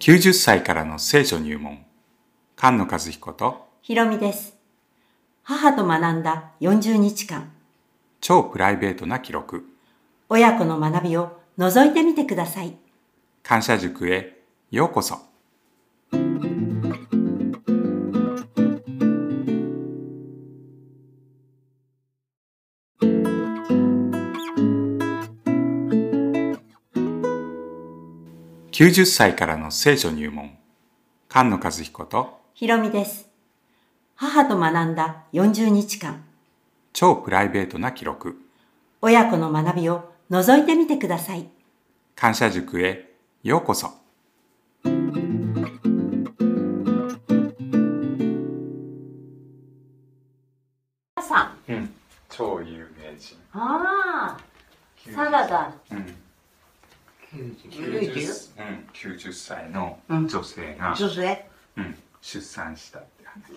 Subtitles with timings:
[0.00, 1.84] 90歳からの聖書入門
[2.56, 4.56] 菅野和彦とひろみです。
[5.42, 7.52] 母と学んだ40日間、
[8.22, 9.66] 超プライベートな記録
[10.30, 12.78] 親子の学びを覗いてみてください。
[13.42, 14.38] 感謝塾へ
[14.70, 15.18] ようこそ
[28.80, 30.56] 90歳からの聖書入門
[31.28, 33.28] 菅野和彦とひろみです。
[34.14, 36.24] 母と学んだ40日間、
[36.94, 38.40] 超プライベートな記録
[39.02, 41.46] 親子の学びを覗いてみてください。
[42.16, 43.10] 感謝塾へ
[43.42, 43.92] ようこそ
[51.20, 51.72] さん。
[51.72, 51.94] うん
[52.30, 54.40] 超有名人ああ、
[55.12, 55.74] サラダ。
[55.90, 56.19] うん
[57.32, 61.46] 90、歳の女性が、女性
[61.76, 63.52] うん、出産したって話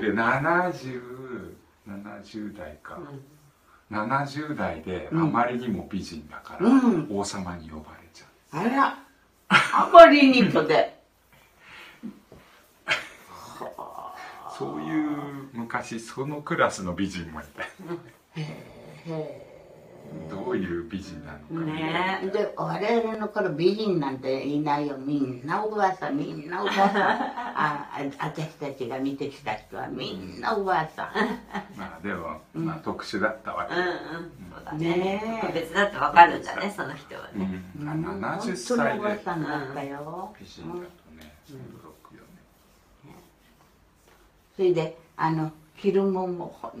[0.00, 2.98] で7070代か、
[3.90, 8.26] 70代であまりにも美人だから、うん王様に呼ばれちゃ
[8.58, 8.98] うあら、
[9.48, 10.96] あまりにとで。
[14.58, 15.10] そういう
[15.52, 17.50] 昔そのクラスの美人もいて
[20.30, 22.26] どういう美人なのかねえ。
[22.30, 24.96] で、我々の頃美人なんていないよ。
[24.98, 26.96] みんなおばあさん、みんなおばあさん。
[27.58, 31.08] あ、あ私たちが見てきた人はみんなおばあさん。
[31.78, 34.32] まあでも、まあ、特殊だったわけ、うんうん。
[34.54, 34.88] そうだね。
[34.96, 37.62] ねえ特別だってわかるんだね、その人はうね。
[37.78, 40.34] ん、あ70本当に歳おばあでさんだったよ。
[40.38, 41.56] 美人だとね驚
[42.08, 42.22] くよ
[43.04, 43.12] ね、
[44.56, 46.72] それで、あの、着るもんも本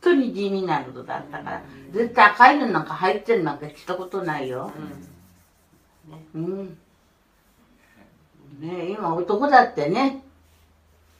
[0.00, 4.70] 当に地味なのだったから、絶対赤いのなんか入ってるなんか着たことないよ。
[6.34, 6.78] うん。
[8.60, 10.24] ねえ今男だってね、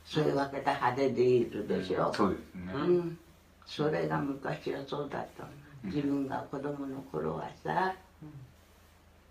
[0.04, 2.12] そういうわけで派手でいるでしょ。
[2.12, 3.18] そうですね、うん。
[3.66, 5.48] それが昔はそうだったの。
[5.84, 7.94] 自分が子供の頃はさ、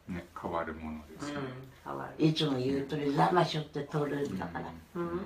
[0.07, 1.41] ね変わるものですよ、
[1.83, 2.25] 変わる。
[2.25, 5.19] いつも言うとりざましょって取るんだから、うん。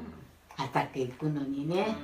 [0.55, 1.95] 畑行くのにね。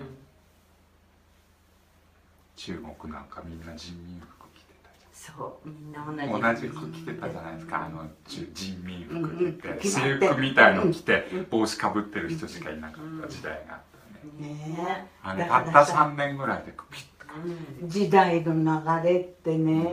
[2.57, 6.67] 中国なんかみんな人民服着てたじそう、みんな同じ。
[6.67, 7.29] 服着てた。
[7.29, 7.85] じゃないですか。
[7.85, 13.79] あの中人民服っててうんうん制服みたいの着て帽子かぶってる人しかいなかった時代があっ
[14.37, 15.05] たねねえ。
[15.23, 17.17] あたったからさ3年ぐらいでピッと
[17.83, 18.53] 時代の
[19.03, 19.83] 流れってね、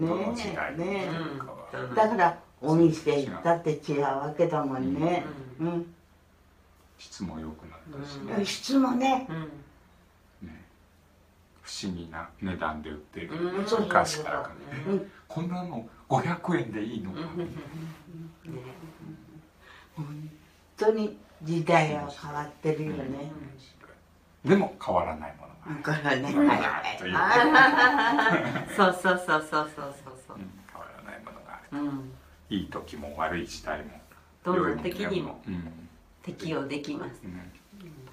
[0.00, 1.06] どの時代ねね
[1.38, 5.24] のかはだからお店行ったって違うわけだもんね。
[5.60, 5.94] うん。
[6.98, 9.48] 質も良くなったしね,、質もね、うん。
[11.68, 13.84] ね不思議な値段で売ってる、うん。
[13.84, 14.54] 昔からかね、
[14.88, 15.12] うん。
[15.28, 17.18] こんなの500円でいいのか、
[19.94, 20.30] 本
[20.76, 23.30] 当に時代は変わってるよね。
[24.44, 25.48] でも変わらないものが。
[25.58, 26.98] ね、ある、はい。
[26.98, 27.14] という
[28.74, 29.94] そうそうそうそうそう
[30.26, 30.36] そう。
[30.36, 30.50] うん。
[30.72, 31.80] 変わらないものがあるそう。
[31.80, 32.12] うん。
[32.48, 34.00] いい時も悪い時代も
[34.44, 35.70] どんな時にもうん。
[36.22, 37.20] 適用できます。
[37.24, 37.52] うん。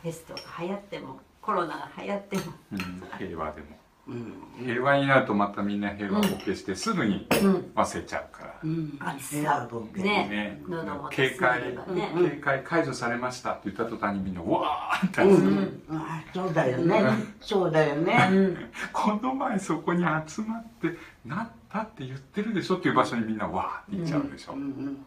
[0.03, 2.43] ペストが流行っても、コロナが流行っても。
[2.71, 3.67] うん平和でも
[4.07, 4.33] うん。
[4.65, 7.71] 平和になるとまたみんな平和ボケしてすぐにうん。
[7.75, 8.97] 忘れちゃうから、うん。
[8.99, 15.47] あ部屋ボケね喉元警戒警戒解除されましたって言った途端にみんなうわーって、うん
[15.89, 15.97] うん。
[15.97, 17.03] あそうだよね。
[17.39, 18.29] そうだよね。
[18.31, 18.57] うん。
[18.91, 25.05] この前そこに集まってなったって言ってるでしょっていう場所にみんなわーって行っちゃうでしょ、うんうん。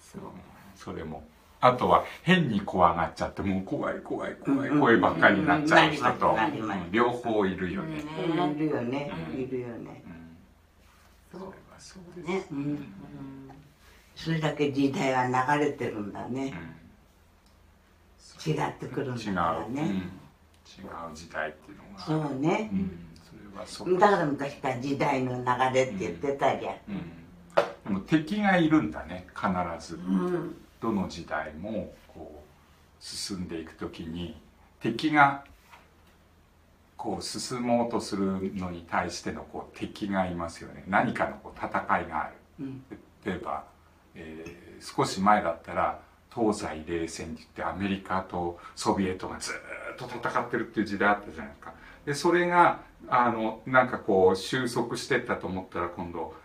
[0.00, 0.22] そう。
[0.76, 1.22] それも
[1.64, 6.36] あとは変に怖がっちゃってもう怖い怖い怖いうん声ばっかりになっちゃう人と、
[6.90, 9.12] 両方いるよね、いるよね。
[9.32, 10.02] いるよね。
[11.32, 12.78] うん、それはそうです、ね。
[14.16, 16.52] それだけ時代は流れてるんだね。
[18.44, 20.02] 違ってくるんだ違う、からうん、違うね。
[21.14, 22.28] 時代っていうのが。
[22.28, 22.70] そうね。
[22.72, 22.74] う。
[22.74, 23.98] ん、それはそう。
[24.00, 26.74] だから昔から時代の流れって言ってたじゃん。
[26.88, 27.02] うん、
[27.84, 29.94] でも敵がいるんだね必ず。
[29.94, 30.56] うん。
[30.82, 34.36] どの時代もこう進んでいく時に
[34.80, 35.44] 敵が
[36.96, 40.84] こう進もうとするのに対してのこう敵がいますよね。
[40.88, 41.68] 何かのこう戦
[42.00, 42.34] いがある。
[42.60, 42.82] うん。
[43.24, 43.64] 例えば、
[44.14, 46.00] えー少し前だったら
[46.34, 49.54] 東西冷戦って言ってアメリカとソビエトがずー
[49.94, 51.72] っと戦ってるっていう時代あったじゃないですか。
[52.04, 56.41] でそれがあのなんかこう収束してったと思ったら今度、えー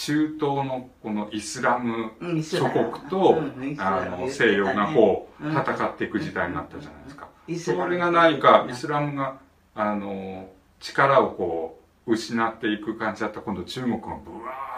[0.00, 2.12] 中東のこのイスラム
[2.42, 3.42] 諸国と、
[3.78, 5.52] あの西洋がこううん。
[5.52, 7.28] 戦っていく時代になったじゃないですか、
[7.76, 9.38] それが何かイスラムが
[9.74, 10.48] あの
[10.80, 14.16] 力をこう失っていく感じだったら今度中国がブワ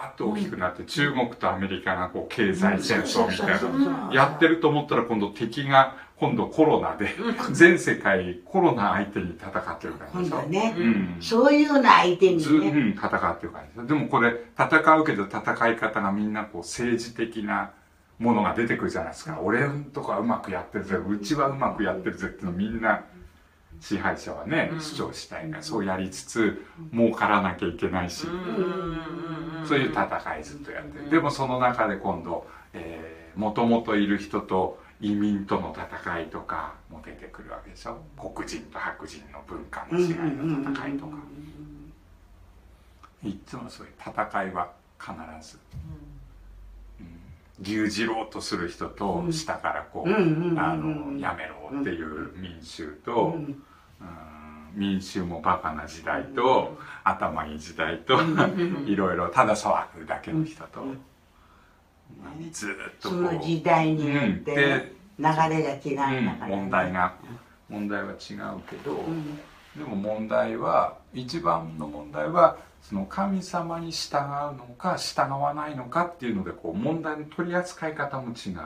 [0.03, 7.09] ーッと大きくなって、中国とアメリカがこう経済戦争みたいなやってると思ったら今度敵が今度コロナで
[7.51, 11.17] 全世界コロナ相手に戦ってる感じでしね、うん。
[11.19, 17.71] そういうの相手にず、うね、ん、戦ってる感じでもこれ戦うけど戦い方がみんなこう政治的な
[18.19, 19.39] ものが出てくるじゃないですか。
[19.41, 20.95] 俺んとかうまくやってるぜ。
[20.95, 23.03] うちはうまくやってるぜってのみんな
[23.81, 26.63] 支配者はね主張したいからそうやりつつ
[26.93, 28.27] 儲からなきゃいけないし。
[29.65, 31.09] そういう戦いずっとやってる。
[31.09, 32.45] でもその中で今度
[33.35, 37.97] もともといる人と移民との戦いとかも出てくるわけでしょ？
[38.17, 41.17] 黒人と白人の文化の違いの戦いとか。
[43.23, 45.13] いつもそういう戦いは必
[45.49, 45.57] ず、
[46.99, 53.63] うん、牛耳ろうとする人と下からこう、あのやめろっていう民衆と、うん。
[54.75, 58.19] 民衆もバカな時代と、頭いい時代と、
[58.85, 60.83] いろいろただ騒ぐだけの人と、
[62.51, 65.31] ずっとこそうの時代によって流れ
[65.63, 67.15] が違うんだから、問題が
[67.69, 68.17] 問題は違う
[68.69, 69.03] けど、
[69.77, 78.57] でも問題は一番の問題はその神様に従うのか従わないのかっていうのでこう問題の取り扱い方も違う。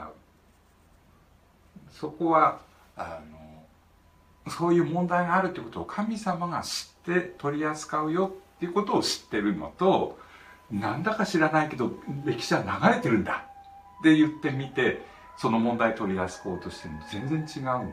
[1.90, 2.60] そこは
[2.96, 10.18] あのそういう問題があるってことを神様が知って取り扱うよっていうことを知ってるのと
[10.70, 11.92] なんだか知らないけど
[12.24, 13.44] 歴史は流れてるんだ。
[14.00, 15.02] って言ってみて
[15.36, 17.92] その問題取り出こうとしても全然違うんですよね。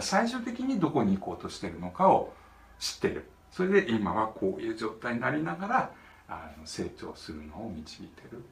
[0.00, 2.32] 最終的にどこに行こうとしてるのかを
[2.78, 3.28] 知ってる。
[3.50, 5.90] それで今はこういう状態になりながら
[6.28, 8.44] あの成長するのを導いてる。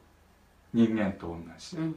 [0.73, 1.95] 人間と同じ、うん。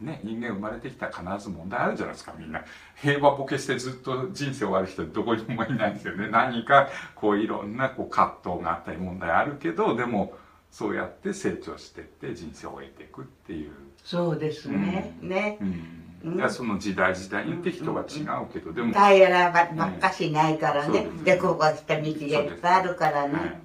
[0.00, 2.64] ね、人間生まれてきたら必ず問題あるじゃないですかみんな。
[2.96, 6.28] 平和ボケしてずっと人生終わる人どこにもいないんですよね。
[6.28, 10.34] 何かこういろんなこう葛藤があったり問題あるけどでも
[10.70, 13.70] そうやって成長してって人生を終えていくっていう。
[14.02, 18.92] そうですね、うん、ね、うん、うん、その時代時代によって人は違うけど、でも。
[18.92, 23.60] 平らばっかしないからね、でここした道がいっぱいあるからね、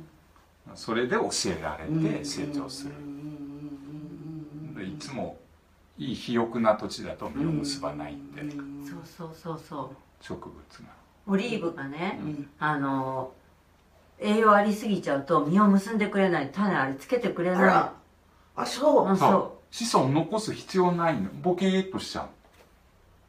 [0.75, 2.87] それで教えられて成長す
[4.75, 5.38] る、いつも
[5.99, 8.31] いい肥沃な土地だと実を結ばないん。
[8.31, 8.41] で、
[8.89, 9.95] そうそうそうそう。
[10.23, 10.93] 植物が。
[11.27, 12.19] オリーブがね、
[12.57, 13.31] あの
[14.17, 16.49] 栄養ありすぎちゃうと実を結んでくれない。
[16.51, 17.59] 種あれつけてくれない。
[18.55, 19.07] あそう。
[19.09, 19.75] あそう。
[19.75, 21.29] 子孫残す必要ないの。
[21.43, 22.27] ボケーっとしちゃう。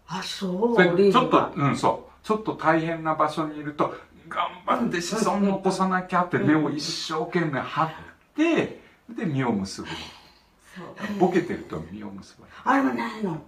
[0.06, 0.76] あそう。
[1.12, 2.10] ちょっとうんそう。
[2.26, 3.94] ちょっと大変な場所にいると
[4.28, 7.90] 頑張って子孫残さなきゃって根を一生懸命張っ
[8.36, 9.88] てで実を結ぶ
[11.18, 13.42] ボケてると実を結ぶあれもないの。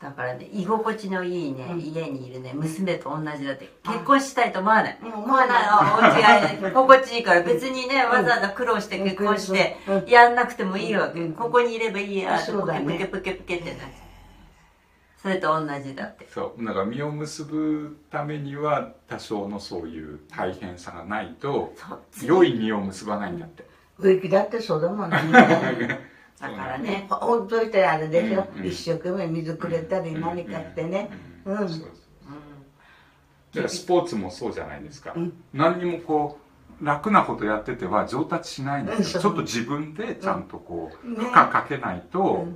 [0.00, 5.62] だからね居心地のいいね、うん、家にいるね娘と同じだって結婚したいと思わない、うん、思わない。
[5.62, 9.76] お家が 心地いいから別にねわざわざ苦労して結婚して
[10.08, 13.78] やんなくてもいいわけ、ここにいればいいやってプケプケプケプケってな
[15.22, 16.26] それと同じだって。
[16.28, 16.64] そう。
[16.64, 21.74] だから実を結ぶためには多少のそういう大変さがないと
[22.24, 23.64] 良い実を結ばないんだって。
[24.00, 25.16] 植木だってそうだもんね
[26.48, 26.56] だ。
[26.56, 31.10] からねほっといたらあれでしょ、うん、一生懸命水くれたり何かしてね。
[31.44, 31.80] うん、うん、ス
[33.84, 36.38] ポーツもそうじゃないですか、うん、何にもこ
[36.80, 42.48] う楽なことやってては上達しないんですよ、ちょっと自分でちゃんとこう、負荷かけないと、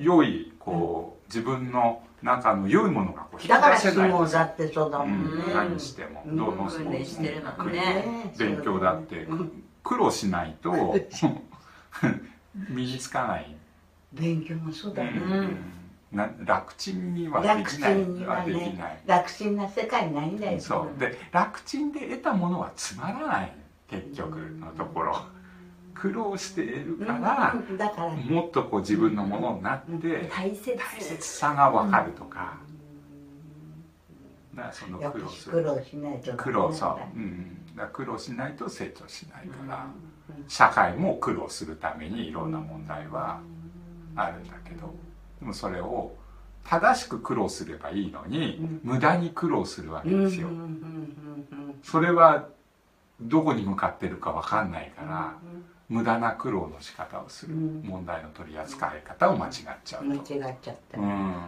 [0.00, 7.20] 良いこう自分の中の良いものがこう引き出せないだから相撲だってそうだもんね、何しても、どのスポーツ
[7.58, 9.28] も、ね、勉強だって、
[9.82, 10.72] 苦労しないと
[12.68, 13.56] 身につかない。
[14.12, 15.10] 勉強もそうだね、
[16.12, 18.00] な楽ちんにはできない。
[18.00, 19.02] 楽はできない。
[19.06, 20.60] 楽ちんな世界ないんだよ。
[20.60, 21.00] そう。
[21.00, 23.52] で楽ちんで得たものはつまらない
[23.88, 25.16] 結局のところ。
[25.94, 28.10] 苦労して得るから,、だから。
[28.10, 30.76] もっとこう自分のものになって大切。
[30.76, 32.58] 大切さが分かるとか、
[34.54, 35.52] だからその苦労する。
[35.52, 39.86] 苦労しないと苦労そう、うん、だ苦労しないと成長しないから、
[40.48, 43.40] 社会も苦労するためにいろんな問題は
[44.14, 44.94] あるんだけど
[45.40, 46.14] でもそれを
[46.68, 50.48] 正しく苦労すればいいのに、無駄に苦労するわけですよ。
[51.82, 52.48] それは
[53.20, 55.34] どこに向かってるか分かんないから、
[55.88, 59.52] 無駄な苦労の仕方をする、問題の取り扱い方を間違っ
[59.84, 60.08] ちゃうと。
[60.08, 60.22] 間違っ
[60.60, 61.44] ちゃった、うん。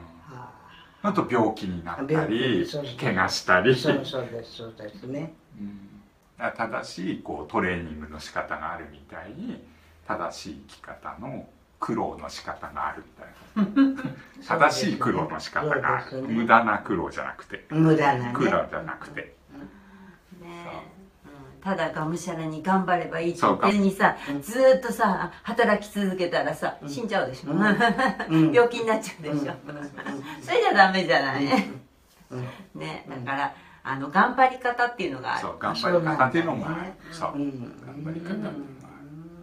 [1.02, 1.12] あ。
[1.12, 2.64] と病気になったり
[3.00, 3.75] 怪我したり。
[3.75, 5.97] そうそうですそうですね、うん、
[6.38, 9.62] 正しいこうトレーニングの仕方があるみたいに
[10.07, 11.47] 正しい生き方の
[11.80, 14.02] 苦労の仕方があるみたいな。
[14.71, 17.66] 正しい苦労の仕方がある、ね、無駄な苦労じゃなくて。
[17.71, 19.35] 無駄な、ね、苦労じゃなくて、ね、
[21.26, 21.59] う。
[21.59, 23.68] ん、ただがむしゃらに頑張ればいいってそうか。
[23.68, 27.50] 言ってにさずーっとさ働き続けたらさ死んじゃうでしょ、
[28.30, 29.54] 病気になっちゃうでしょ、
[30.42, 31.45] それじゃダメじゃない、
[32.75, 35.40] ねだからあの頑張り方っていうのがある。
[35.40, 36.26] そう頑張り方。
[36.26, 37.32] っていうのもあるそう。
[37.35, 37.73] うん。
[37.87, 38.50] 頑張り方っていうのが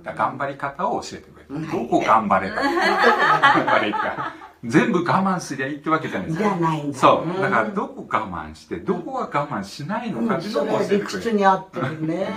[0.05, 0.17] ある。
[0.17, 4.33] 頑張り方を教えてくれるどこ頑張ればいい頑張れか。
[4.63, 6.97] 全部我慢すりゃいいってわけじゃないですじゃないんだ。
[6.97, 7.41] そう。
[7.41, 12.27] だからどこ我慢してどこは我慢しないのかっていうのも教えてくれる屈に合ってるね。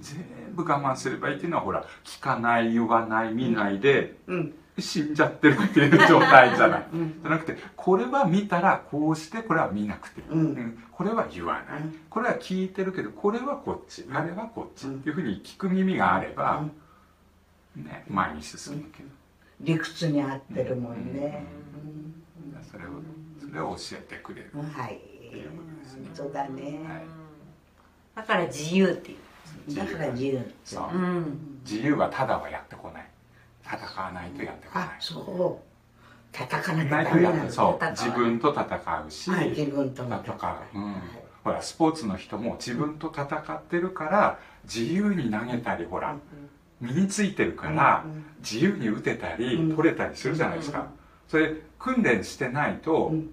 [0.00, 10.42] 全部我慢すればいいっていうのはほら聞かない言わない見ないでうん死んじゃってるっていう状態じゃない、じゃなくてこれは見たらこうしてこれは見なくていい、うんう。
[10.60, 10.84] ん。
[10.92, 12.00] これは言わない、うん。
[12.08, 16.64] これは聞いてるけどこれはこっち、あれはこっちっていうふうに聞く耳があれば、
[17.76, 19.08] ね、前に進むけど、
[19.60, 21.44] 理屈に合ってるもんね。
[22.70, 22.88] それを
[23.40, 24.62] それを教えてくれる、うん。
[24.62, 25.00] はい。
[26.14, 26.62] そうだね。
[26.62, 27.02] はい。
[28.14, 29.18] だから自由っていう。
[29.74, 29.84] だ。
[29.84, 31.60] から自由そう、うん。
[31.64, 33.09] 自由はただはやってこない
[33.72, 34.88] 戦わないとやってこない。
[34.88, 35.70] あそう。
[36.32, 37.76] 叩かないとやってそう。
[37.76, 40.34] 戦わ自分と戦うし、はい自分との戦
[40.74, 40.94] う、うん、
[41.44, 46.16] ほらスポーツの人も自分と戦ってるから自由に投げたりほら
[46.80, 50.86] 身についてるからうん自由に打てたりうん取れたりするじゃないですか。
[51.28, 53.30] それ訓練してないとうん。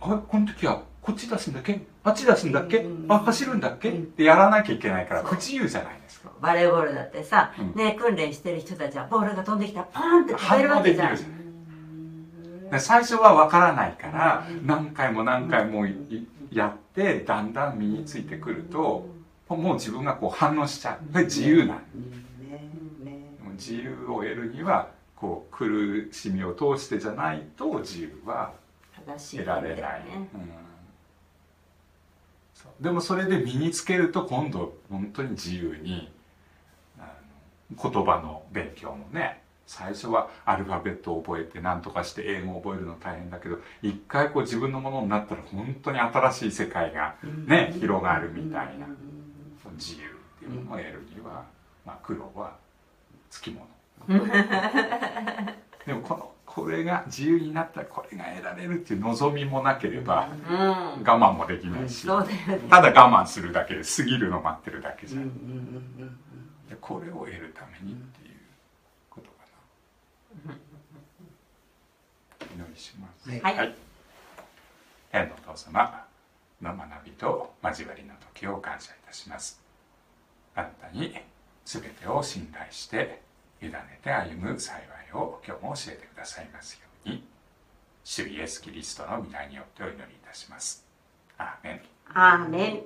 [0.00, 1.80] あこの時はこっち出すんだっけ？
[2.02, 2.78] あっち出すんだっけ？
[2.78, 3.90] うんあ走るんだっけ？
[3.90, 6.09] うんってやらなきゃいけないから不自由じゃないですか
[6.40, 7.74] バレーボールだってさ、うん。
[7.74, 9.80] ね訓練してる人たちはボールが飛んできた。
[9.80, 11.18] らパーンって飛べるわけじゃん。
[12.78, 15.96] 最初は分からないから何回も何回もい
[16.52, 19.08] やってだんだん身についてくると
[19.48, 21.12] もう自分がこう反応しちゃう。
[21.12, 21.78] で自由な
[23.54, 28.52] 自由を得るにはこう苦しみを通してじゃないと自由は
[29.06, 30.40] 正しい得られない、ねうん。
[30.40, 30.69] そう
[32.80, 36.10] でもそれで身につけると今度本当に自由に
[37.80, 47.14] 言葉の勉強もね最初はアルファベットを覚えて何とかして英語を覚えるの大変だけど一回こう自分のものになったら本当に新しい世界が
[47.46, 48.86] ね広がるみたいな
[49.76, 51.44] 自由っていうものを得るには、
[51.86, 52.56] まあ、苦労は
[53.30, 53.66] つきも
[54.08, 54.18] の。
[55.86, 60.58] でもこのこれが自由になったらこれが得られるっていう望みもなければうん。
[60.58, 66.08] 我慢もできないしただ我慢するだけで過ぎるの待ってるだけじゃうん。
[66.68, 68.34] でこれを得るためにっていう
[69.08, 69.36] ことか
[70.46, 70.54] な。
[72.40, 73.30] お祈りします。
[73.30, 73.56] はい。
[73.56, 73.74] はい。
[75.10, 76.04] 天のお父様
[76.60, 79.60] の学びと交わりの時を感謝いたします。
[80.54, 81.16] あなたに
[81.64, 83.22] 全てを信頼して
[83.62, 84.82] 委ねて歩む幸い
[85.14, 87.24] を今日も教えてくださいますように。
[88.02, 90.84] 主イエス・キリストの皆によってお祈りいたします。
[91.36, 91.82] アーメン。
[92.14, 92.84] アーメ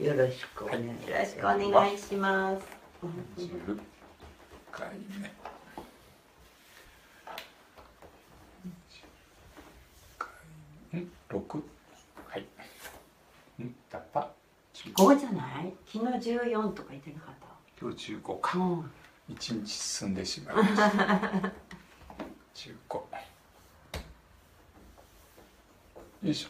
[0.00, 0.04] ン。
[0.04, 1.42] よろしくお願いよろしくお
[1.72, 2.66] 願いします。
[3.38, 3.80] 10
[4.70, 4.90] 回
[10.92, 10.98] 目。
[11.00, 11.62] ん6
[12.28, 12.46] はい。
[13.62, 13.74] ん。
[13.90, 14.28] だった。
[14.94, 15.72] 5じゃない？
[15.86, 17.34] 昨日14とか言ってなかっ
[17.80, 18.58] 今日15たか。
[18.58, 18.90] うん
[19.28, 20.82] 一日進んでしまいました。
[22.54, 22.94] 15
[26.24, 26.48] よいしょ。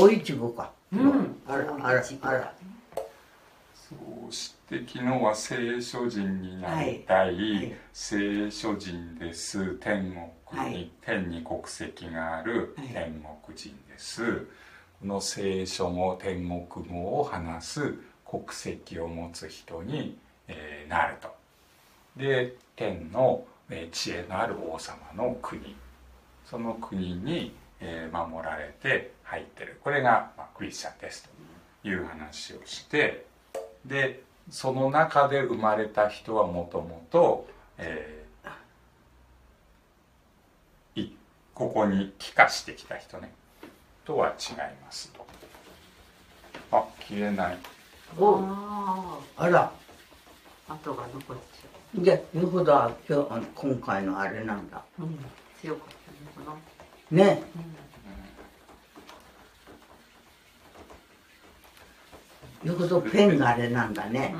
[0.00, 0.70] おいちごか。
[0.92, 1.36] うん。
[1.46, 2.54] あらあらあら。
[3.74, 3.96] そ
[4.28, 7.54] うして昨日は聖書人になりたい、はい。
[7.56, 7.76] はい。
[7.92, 9.74] 聖書人です。
[9.74, 10.12] 天
[10.50, 10.90] 国に、はい。
[11.00, 12.88] 天に国籍があるはい。
[12.88, 14.46] 天国人です、
[15.00, 20.16] この聖書語天国語を話す国籍を持つ人に、
[20.50, 21.34] えーなると。
[22.16, 25.76] で天の、えー知恵のある王様の国。
[26.44, 29.80] その国に、えー守られて入ってる。
[29.82, 31.28] これが、まあ、クリスチャンです
[31.82, 33.24] という話をして。
[33.84, 37.46] でその中で生まれた人はもともと
[41.60, 43.30] ここに帰化してきた人ね。
[44.06, 45.26] とは違いますと。
[46.72, 47.58] あ消えない。
[48.18, 49.60] おああら。
[49.64, 49.72] あ
[50.70, 54.84] 跡が残っちゃじゃあよほどは今日今回のあれなんだ。
[54.98, 55.18] ううん
[55.60, 55.88] 強かっ
[56.34, 56.52] たの。
[56.52, 56.58] か
[57.10, 57.42] なね
[62.62, 64.34] よほどペンがあれなんだね。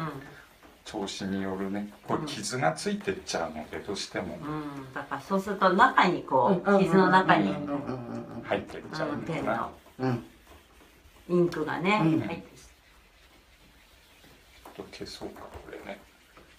[0.84, 1.88] 調子によるね。
[2.06, 4.38] これ傷がついてっちゃうのでどうしても。
[4.40, 8.42] うん、うん、だからそうすると中にこう傷の中にうんうんうん。
[8.44, 9.34] 入ってっちゃううんのかな。
[9.34, 9.70] ペンの。
[9.98, 10.08] うん。
[10.08, 10.24] うん
[11.28, 12.20] インクがねうん。
[12.20, 12.50] 入って
[14.76, 15.42] ちょっと消そうか。
[15.42, 15.69] こ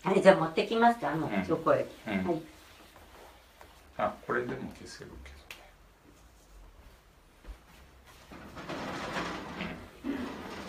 [0.04, 1.00] あれじゃあ持ってきます。
[1.00, 1.44] かあのうん。
[1.44, 2.42] チョコレーうん、トはい。
[3.98, 5.42] あこれでも消せるけど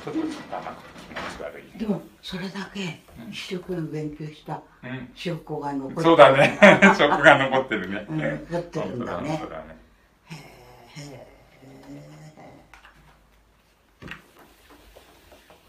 [0.04, 5.08] ちょっとでもそれだけ一生懸命勉強したうん。
[5.14, 6.02] 証拠が残ってる。
[6.02, 6.58] そうだね。
[6.82, 8.18] 証拠が残ってるね、うん
[8.50, 9.42] 残ってるんだね。
[9.48, 11.31] だね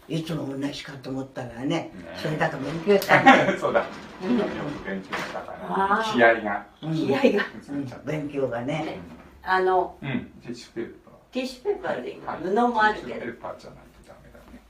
[0.08, 1.92] いつも同じかと思ったらねね。
[2.16, 3.80] それだけ勉強したんだよ そうだ。
[3.80, 5.58] よく勉強したから。
[5.62, 6.12] あー。
[6.12, 6.66] 気合が。
[6.82, 6.94] うん。
[6.94, 7.46] 気合が。
[7.70, 7.86] うん。
[8.04, 8.98] 勉強がね。
[9.42, 10.32] あのうん。
[10.42, 14.60] ティッシュペーパティッシュペーパーで今ー布もあるけどティッシュペーパーじゃないとダメだね。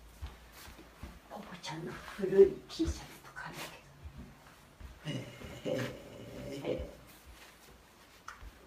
[1.31, 5.17] ポポちゃんの古い T シャツとかある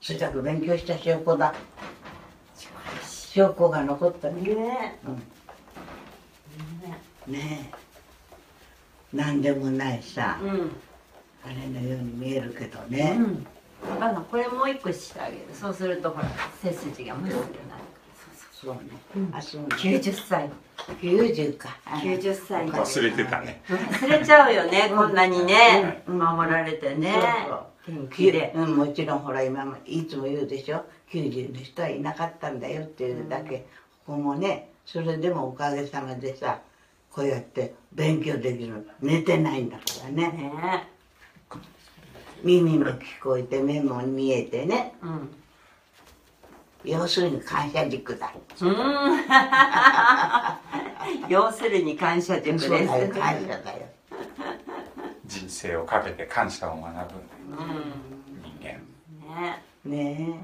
[0.02, 1.54] それだけ勉強した証拠だ。
[2.58, 4.42] けど証拠が残ったね。
[4.42, 5.14] ねうん。
[5.16, 5.37] え
[7.28, 7.78] ねねえ
[9.14, 10.38] 何でもないさ。
[10.44, 10.72] えうん。
[11.46, 13.46] あれのように見えるけどうね、ん。
[14.02, 15.44] あのこれもう一個してあげる。
[15.54, 16.30] そうするとほら
[16.62, 17.78] 背筋がまっすぐになるから。
[18.54, 18.84] そうそう。
[18.84, 19.36] ね、うん。
[19.36, 19.68] あそうね。
[19.70, 20.50] そう90歳
[21.02, 21.78] 90か。
[21.86, 22.66] 90歳。
[22.66, 23.62] の忘れてたね。
[23.68, 26.04] 忘れちゃうよねこんなにね。
[26.08, 26.20] うん。
[26.20, 27.14] 守られてね。
[27.48, 28.52] そう元気で。
[28.56, 30.84] うん、もちろんほら今もいつも言うでしょ。
[31.12, 33.66] 90の人はいなかったんだよっていうだけ、
[34.06, 36.60] ここもねそれでもおかげさまでさ
[37.18, 38.88] こうやって勉強できる。
[39.02, 40.28] 寝てないんだからね。
[40.28, 40.88] ね
[42.44, 44.94] 耳も聞こえて目も見えてね。
[45.02, 45.30] うん。
[46.84, 48.32] 要するに感謝軸だ。
[48.62, 48.76] うん。
[51.28, 52.68] 要するに感謝塾です。
[52.68, 53.88] そうだよ感謝だよ。
[55.26, 57.16] 人生をかけて感謝を学ぶ
[57.50, 57.94] うん。
[58.44, 58.80] 人間。
[59.34, 60.40] ねね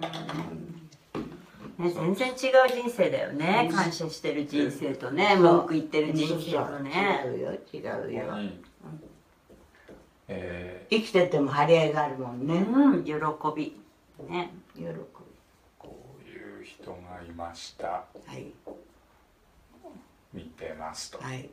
[1.77, 2.35] ね、全然違う
[2.69, 3.69] 人生だよね。
[3.73, 7.23] 感謝してる人生とね文句言ってる人生とね。
[7.25, 7.77] 違うよ違
[8.09, 8.37] うよ。
[8.37, 8.59] に
[10.27, 12.55] え生きてても張り合いがあるもんね。
[12.55, 13.03] うん。
[13.03, 13.13] 喜
[13.55, 13.75] び。
[14.29, 14.51] ね。
[14.75, 14.87] 喜び。
[14.87, 14.95] ー
[15.79, 17.87] こういう人がいました。
[17.87, 18.51] はい。
[20.33, 21.17] 見てますと。
[21.19, 21.49] はい。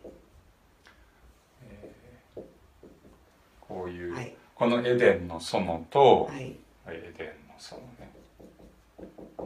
[3.60, 4.34] こういう、はい。
[4.54, 6.56] このエデンの園と、はい。
[6.86, 7.78] エデンの園。
[7.98, 7.99] ね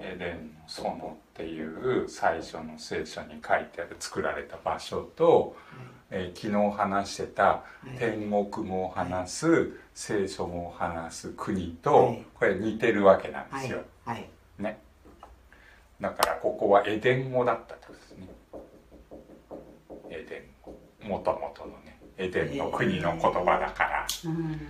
[0.03, 5.57] エデンの園っていう最初の聖書に書いてある作られた場所と、
[6.11, 12.25] えー昨日話してたい天国語を話す、聖書語を話す国と、はい。
[12.35, 14.29] これ似てるわけなんではいすよ、はい。
[14.59, 14.79] ね。
[16.01, 18.29] だからここはエデン語だったってことですね。
[20.11, 20.79] エデン語
[21.09, 24.61] もともとのねエデンの国の言葉だから、うん。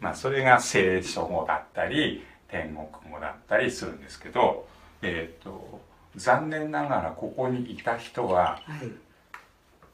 [0.00, 4.68] まあそれが聖書語だったり天国語だったりするんですけど
[5.00, 5.80] えっ、と
[6.14, 8.92] 残念ながらここにいた人ははい。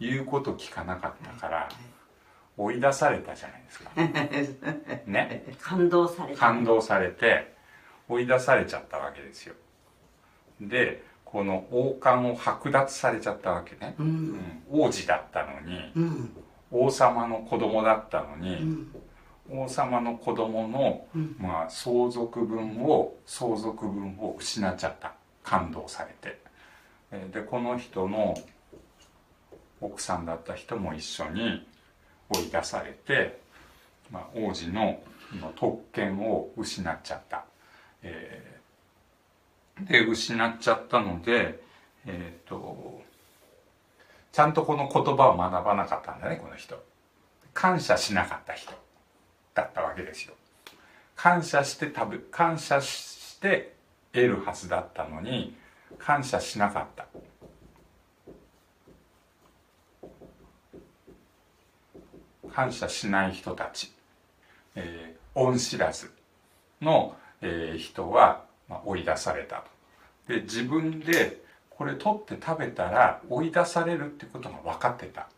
[0.01, 1.69] 言うこと聞かなかったから
[2.57, 3.91] 追い出されたじゃないですか。
[5.07, 5.45] ね。
[5.61, 6.41] 感動された。
[6.41, 7.55] 感動されて
[8.09, 9.55] 追い出されちゃったわけですよ。
[10.61, 14.11] でこの王冠を剥奪されちゃったわけね、ううん。
[14.33, 16.37] ん王子だったのにうん。
[16.71, 18.93] 王様の子供だったのうに、ん
[19.51, 21.37] 王様の子供の、うん。
[21.39, 25.13] まあ、相続分を相続分を失っちゃった。
[25.49, 26.39] 感動されて。
[27.11, 28.37] えーでこの人の
[29.81, 31.67] 奥さんだった人も一緒に
[32.29, 33.41] 追い出されて、
[34.11, 35.01] まあ、王子の
[35.41, 37.45] の特権を失っちゃった、
[38.03, 41.63] えーで失っちゃったので
[42.05, 43.01] えっ、と
[44.33, 46.83] ちゃんとこの言葉を学ばなかったんだねこの人。
[47.55, 48.73] 感謝しなかった人
[49.59, 50.35] だったわけですよ。
[51.17, 53.75] 感謝して食べ感謝して
[54.13, 55.57] 得るはずだったのに
[55.99, 57.07] 感謝しなかった。
[62.53, 63.93] 感謝しない人たち、
[64.75, 66.11] えー恩知らず
[66.81, 69.63] の、えー人は、まあ、追い出された
[70.27, 70.35] と。
[70.35, 75.29] で自分でこれ取って食べたら追い出されるってことが分かってた。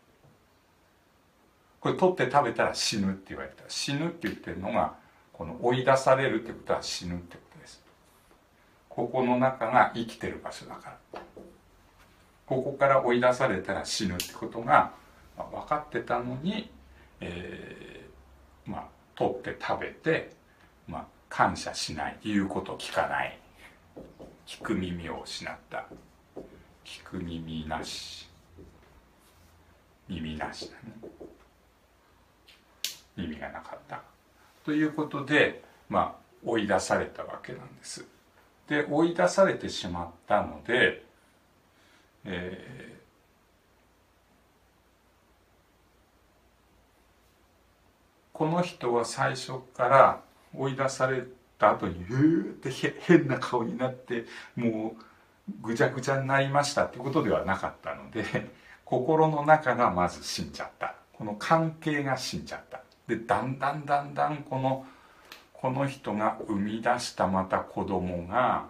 [1.80, 3.64] これ取って食べたら死ぬって言われた。
[3.68, 4.94] 死ぬって言ってるのが
[5.32, 7.82] この追い出されるってことは死ぬってことです。
[8.88, 11.20] ここの中が生きてる場所だから。
[12.46, 14.92] ここから追い出されたら死ぬってことが
[15.36, 16.70] 分かってたのに、
[17.20, 20.30] えーまあ取って食べて、
[20.88, 23.38] まあ、感謝しない言うこと聞かない。
[24.46, 25.86] 聞く耳を失った。
[26.84, 28.30] 聞く耳なし。
[30.08, 31.28] 耳なしだね。
[33.16, 34.02] 意味がなかった。
[34.64, 38.06] ということでまあ追い出されたわけなんです。
[38.68, 41.04] で追い出されてしまったので、
[42.24, 43.00] えー
[48.40, 50.22] この人は最初から
[50.56, 51.24] 追い出され
[51.58, 52.70] た後にうーって
[53.02, 54.24] 変な顔になって
[54.56, 54.96] も
[55.46, 58.24] うぐちゃぐちゃになりましたってことではなかったので
[58.86, 60.94] 心の中がまず死んじゃった。
[61.12, 62.80] この関係が死んじゃった。
[63.10, 64.86] でだんだんだんだんこの
[65.52, 68.68] この人が生み出したまた子供が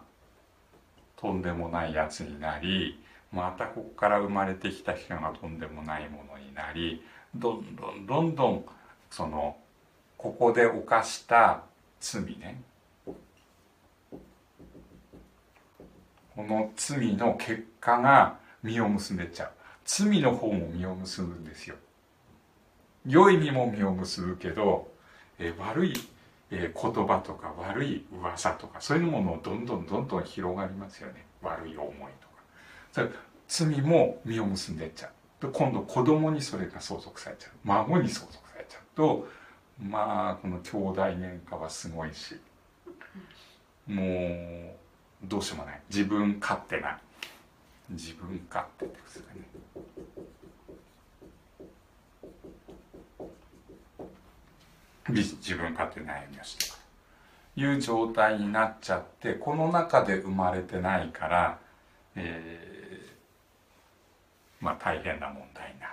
[1.17, 2.99] とんでもないやつになり
[3.31, 7.03] またここから生まれてきた人がとんでもないものになり
[7.35, 8.65] どんどんどんどん
[9.11, 9.57] その
[10.17, 11.63] ここで犯した
[12.01, 12.63] 罪ね。
[16.35, 19.51] この罪の結果が実を結んでっちゃう。
[19.85, 21.77] 罪の方も実を結ぶんですよ。
[23.07, 24.89] 良い実も実を結ぶけど、
[25.39, 25.95] え、悪い、
[26.51, 31.25] え、言葉とか悪い噂とかそういうものをどんどんどんどん広がりますよね。
[31.43, 31.93] 悪い思い
[32.95, 33.11] とか。
[33.49, 35.47] 罪も実を結んでっちゃう。
[35.47, 37.53] で今度子供にそれが相続されちゃう。
[37.65, 39.29] 孫に相続されちゃうと
[39.83, 42.37] まあこの兄弟喧嘩はすごいし
[43.87, 45.81] もうどうしようもない。
[45.89, 47.01] 自分勝手な。
[47.89, 49.41] 自分勝手ってですかね。
[55.13, 56.75] 自分勝手な歩みをしていく
[57.55, 61.59] という状態になっちゃってこの中で生まれてないから、
[62.17, 65.93] えー、まあ大変な問題になる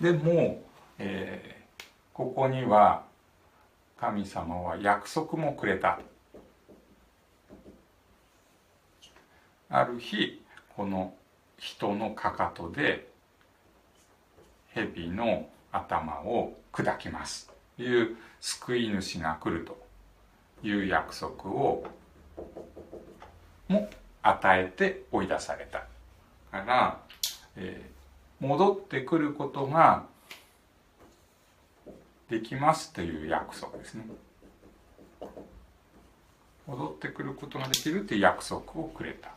[0.00, 0.04] と。
[0.04, 0.62] でも、
[0.98, 3.04] えー、ここには
[3.98, 5.98] 神様は約束もくれた。
[9.68, 10.42] ある日
[10.74, 11.14] この
[11.58, 13.08] 人のかかとで
[14.74, 17.50] 蛇の頭を砕きます。
[17.76, 19.78] という救い主が来ると
[20.62, 21.86] いう約束を
[23.68, 23.88] も
[24.22, 25.84] 与えて追い出された。
[26.50, 27.00] から、
[27.56, 30.06] えー、戻ってくることが
[32.28, 34.04] できますという約束ですね。
[36.66, 39.30] 戻ってくることができるという約束をくれた。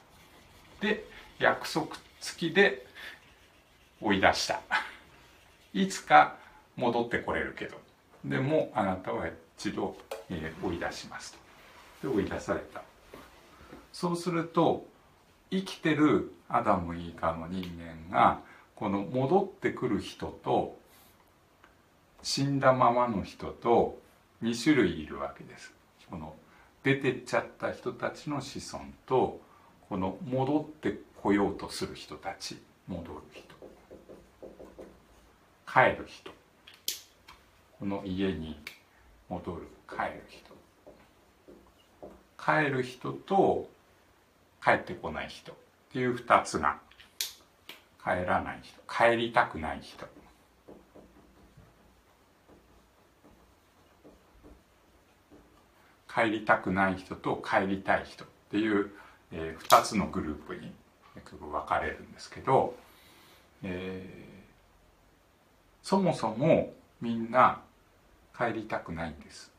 [0.82, 1.06] で
[1.40, 1.88] 約束
[2.20, 2.86] 付きで
[4.02, 4.62] 追い出した。
[5.74, 6.38] いつか
[6.76, 7.78] 戻ってこれるけど。
[8.26, 9.96] でもあなたは一度、
[10.30, 11.38] えー、追い出します
[12.02, 12.08] と。
[12.10, 12.82] で追い出された。
[13.92, 14.86] そうすると
[15.52, 17.64] 生きてるアダム以下の人
[18.10, 18.40] 間が
[18.76, 20.78] この戻ってくる人と
[22.24, 24.00] 死んだままの人と
[24.42, 25.74] 2種類いるわけです。
[26.10, 26.36] この
[26.84, 29.42] 出てっちゃった人たちの子孫と
[29.90, 32.58] この戻ってこようとする人たち
[32.88, 33.54] 戻る人。
[35.66, 36.32] 帰る人。
[37.84, 38.58] の家に
[39.30, 40.54] 戻る帰る人。
[42.38, 43.70] 帰る人と
[44.64, 45.56] 帰ってこない人っ
[45.92, 46.78] ていう二つが
[48.04, 50.06] 帰らない人帰りたくない人。
[56.14, 58.92] 帰りたくない人と帰りたい人っていう
[59.34, 60.72] えー、2つのグループに
[61.16, 62.76] 分かれるんですけど、
[63.64, 67.62] えー、そもそもみんな
[68.38, 69.52] 帰りたくないんです。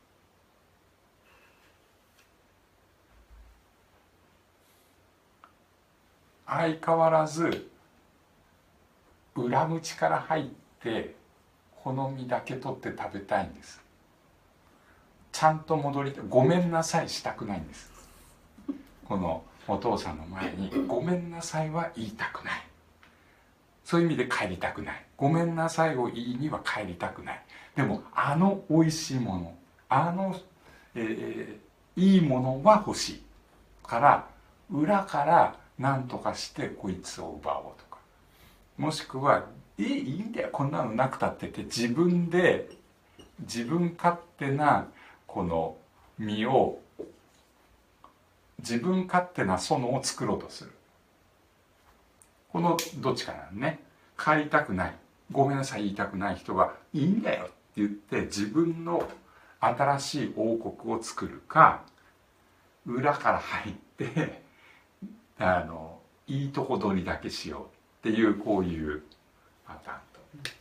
[6.47, 7.69] 相変わらず
[9.35, 10.45] 裏口から入っ
[10.81, 11.15] て
[11.83, 13.81] 好みだけ取って食べたいんです。
[15.31, 16.23] ちゃんと戻りたい。
[16.29, 17.91] ごめんなさいしたくないんです。
[19.05, 22.67] このお父さんの前に「ごめんなさい」は言いたくない。
[23.83, 27.43] そういう意味で帰りたくない「ごめんなさい」を言いには帰りたくない。
[27.75, 29.55] でもあの美味しいもの
[29.89, 30.35] あの、
[30.95, 33.21] えー、いいものは欲しい。
[33.83, 34.27] から
[34.71, 37.99] 裏から何とかしてこいつを奪おうとか。
[38.77, 39.45] もしくは
[39.77, 40.49] 「えいいんだよ。
[40.51, 42.69] こんなのなくたって」って自分で
[43.39, 44.87] 自分勝手な
[45.27, 45.77] この
[46.17, 46.79] 身を
[48.59, 50.71] 自分勝手な園を作ろうとする。
[52.51, 53.79] このどっちかなのね。
[54.17, 54.95] 帰りたくない。
[55.31, 55.83] ごめんなさい。
[55.83, 57.49] 言いたくない人はいいんだよ。
[57.75, 59.07] 言って自分の
[59.59, 61.81] 新しい王国を作るか
[62.85, 64.41] 裏から入って
[65.37, 67.69] あのいいとこ取りだけしよ
[68.03, 69.03] うっていうこういう
[69.65, 70.51] パターンと。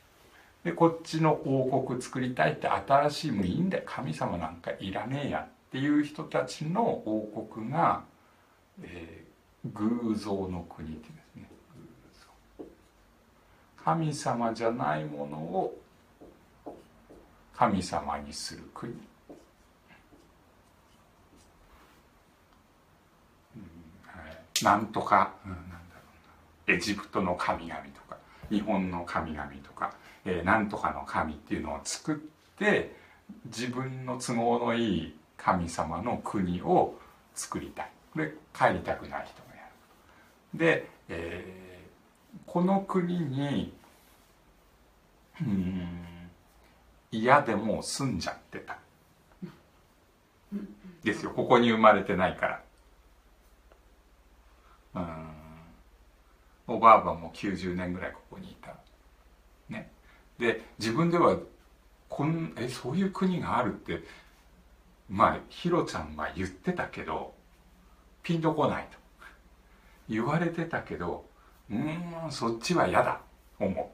[0.64, 3.84] でこっちの王国作りたいって新しいもういいんだよ。
[3.86, 8.02] 神様なんかいらねえやっていう人たちの王国が、
[8.82, 11.48] えー、偶像の国っていうんですね。
[13.84, 15.78] 神様じゃないものを
[17.56, 18.96] 神様にする国、う
[23.58, 25.78] ん、なんとか、うん、なんだろ
[26.66, 26.74] うな。
[26.74, 28.16] エジプトの神々とか
[28.50, 32.16] 日本の神々とか、えー、なんとかの神っていうのを作っ
[32.58, 32.94] て
[33.46, 36.94] 自分の都合のいい神様の国を
[37.34, 37.90] 作りたい。
[38.16, 39.62] で帰りたくない人がや
[40.52, 40.58] る。
[40.58, 43.72] で、えー、この国に
[45.40, 46.13] うん
[47.18, 48.78] 嫌でも住んじゃってた。
[51.02, 51.30] ですよ。
[51.30, 52.62] ここに生まれてないから。
[54.94, 55.34] うん。
[56.66, 58.74] おばあばも90年ぐらいここにいた。
[59.68, 59.90] ね。
[60.38, 61.38] で自分では
[62.08, 64.02] こんえそういう国があるって
[65.08, 67.34] まあひろちゃんは言ってたけど
[68.22, 68.98] ピンとこないと。
[70.08, 71.24] 言われてたけど
[71.70, 73.20] うんそっちは嫌だ。
[73.60, 73.93] 思う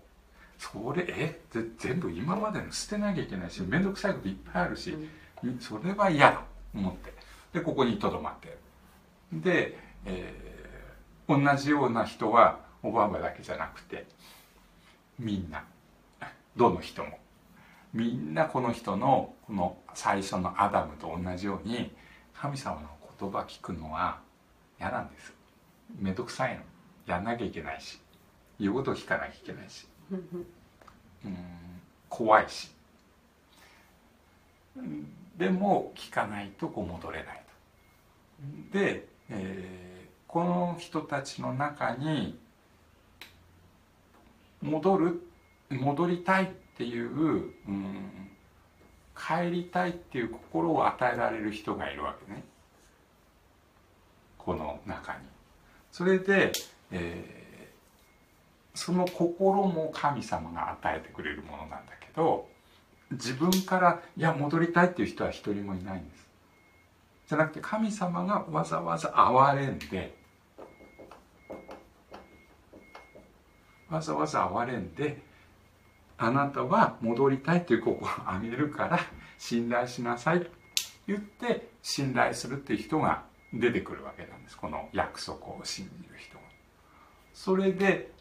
[0.61, 1.40] それえ？
[1.79, 4.94] 全部今までの捨てなきゃいけないし面倒くさいこといっぱいあるし、
[5.42, 6.42] うん、それは嫌だ
[6.75, 7.14] 思って。
[7.55, 8.49] でここにとどまって
[9.33, 9.40] る。
[9.40, 14.07] で、えー、同じような人はオバマだけじゃなくて
[15.18, 15.64] みんな
[16.55, 17.18] どの人も。
[17.94, 21.90] みんなこの人のこの最初のアダムと同じように
[22.35, 24.20] 神様の言葉聞くのは
[24.79, 25.33] 嫌なんです。
[25.99, 26.61] めんどくさいの。
[27.07, 27.99] やんなきゃいけないし
[28.61, 32.70] 言うことを聞かなきゃいけないしうん怖いし。
[35.37, 37.42] でも聞かないとこう戻れない
[38.73, 38.79] と。
[38.79, 42.38] で、えー、この人たちの中に
[44.61, 45.23] 戻る
[45.70, 46.46] 戻りたいっ
[46.77, 47.11] ていう、
[47.68, 48.31] うん、
[49.16, 52.42] 帰りたいっていう心を与えられる人がいるわけね。
[54.37, 55.20] この中に。
[55.92, 56.53] それで、
[56.90, 57.39] えー、
[58.80, 62.48] その心も神様が与えてくれるものなんだけど
[63.10, 66.26] 自分からいや戻りたいっていう人は一人もいないんです。
[67.28, 70.14] じゃなくて神様がわざわざ憐れんで
[73.90, 75.20] わざわざ憐れんで
[76.16, 78.98] あなたは戻りたいという心をあげるから
[79.36, 80.46] 信頼しなさい
[81.06, 86.40] 言って信頼するっていう人が出てくるわけなんですこの約束を信じる人が。
[87.34, 88.18] それで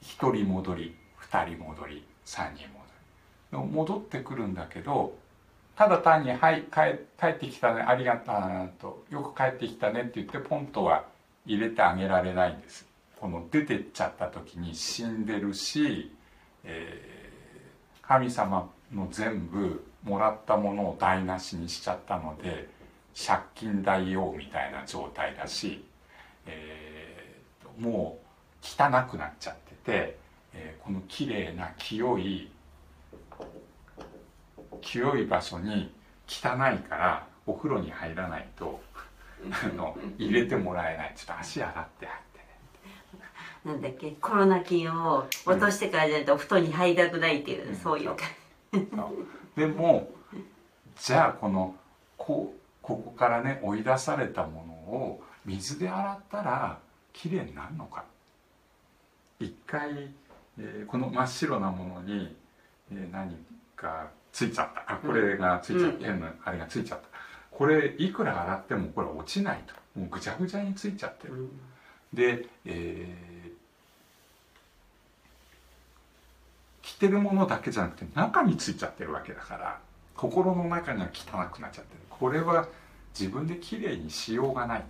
[0.00, 2.68] 一人戻り二人戻り三人
[3.52, 5.16] 戻り戻ってくるんだけど
[5.76, 11.04] ただ単に「はい帰ってきたねありがとう」と「よく帰ってきたね」って言ってポンとは
[11.46, 12.86] 入れてあげられないんです。
[13.20, 16.14] この出てっちゃった時に死んでるし、
[16.62, 22.68] えー、神様の全部もらったものを台無しにしちゃったので
[23.14, 25.84] 借金大王みたいな状態だし、
[26.46, 28.28] えー、もう
[28.62, 32.50] 汚くなっちゃってて、えー、この綺麗な清い
[34.80, 35.92] 清い場所に
[36.26, 38.80] 汚いからお風呂に入らないと
[39.50, 41.14] あの入れてもらえない。
[41.16, 43.72] ちょっと足洗って入ってね。
[43.72, 44.10] なんだっけ？
[44.20, 48.28] コロナ菌を落としてからじゃないとお布団に入りたくないっていう、うん、そういう感
[48.72, 48.86] じ
[49.56, 50.10] でも
[50.96, 51.74] じゃあこの
[52.16, 56.78] こうここからね追い出されたものを水で洗ったら
[57.12, 58.04] きれいになるのか
[59.40, 60.10] 一回、
[60.58, 62.36] えー、この真っ白なものに、
[62.92, 63.36] えー、何
[63.76, 64.94] かついちゃった。
[64.94, 67.08] あこれがついちゃった、変、うん、なあれがついちゃった。
[67.50, 69.74] これいくら洗ってもこれ落ちないと。
[69.98, 71.50] もうぐちゃぐちゃについちゃってる、うん、
[72.12, 73.50] で、えー、
[76.82, 79.80] 着てるものだけじゃなくて中についちゃってるわけだから
[80.14, 82.00] 心の中には汚くなっちゃってる。
[82.10, 82.68] これは
[83.18, 84.84] 自分できれいにしようがない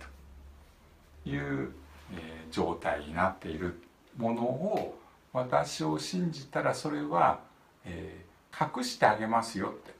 [1.23, 1.71] という、
[2.13, 3.81] えー、状態になっている
[4.19, 4.99] ものを
[5.31, 7.39] 私を信じたらそれは、
[7.85, 9.97] えー、隠してあげますよって。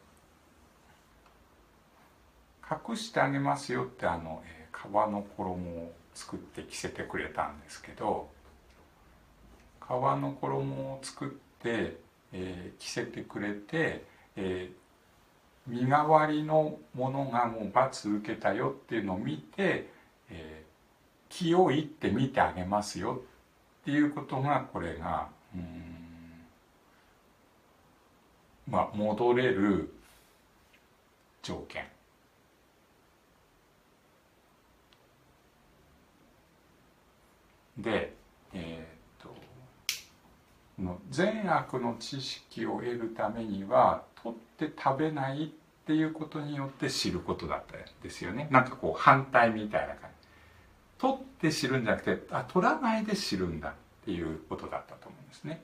[2.89, 8.29] 隠してあげますよってあの、えー、革の衣を作って着せてくれたんですけど
[9.79, 11.29] 革の衣を作っ
[11.63, 11.97] て、
[12.31, 14.03] えー、着せてくれて、
[14.35, 19.89] えー、身代わりのものがもう罰受けたよっていうのを見て、
[20.29, 23.21] えー、清いって見てあげますよ
[23.89, 25.63] っていうことがこれがうん
[28.69, 29.91] まあ戻れる
[31.41, 31.83] 条件。
[37.79, 38.13] で、
[38.53, 39.31] えー、っ
[40.77, 45.47] との善悪の知識を得るためには取って食べないっ
[45.87, 50.18] ていうことによって知ることだったんですよねなんかこう反対みたいな感じ
[50.99, 53.73] 取って知るんじゃなくてあ取らないで知るんだっ
[54.05, 55.63] ていうことだったと思うんですね。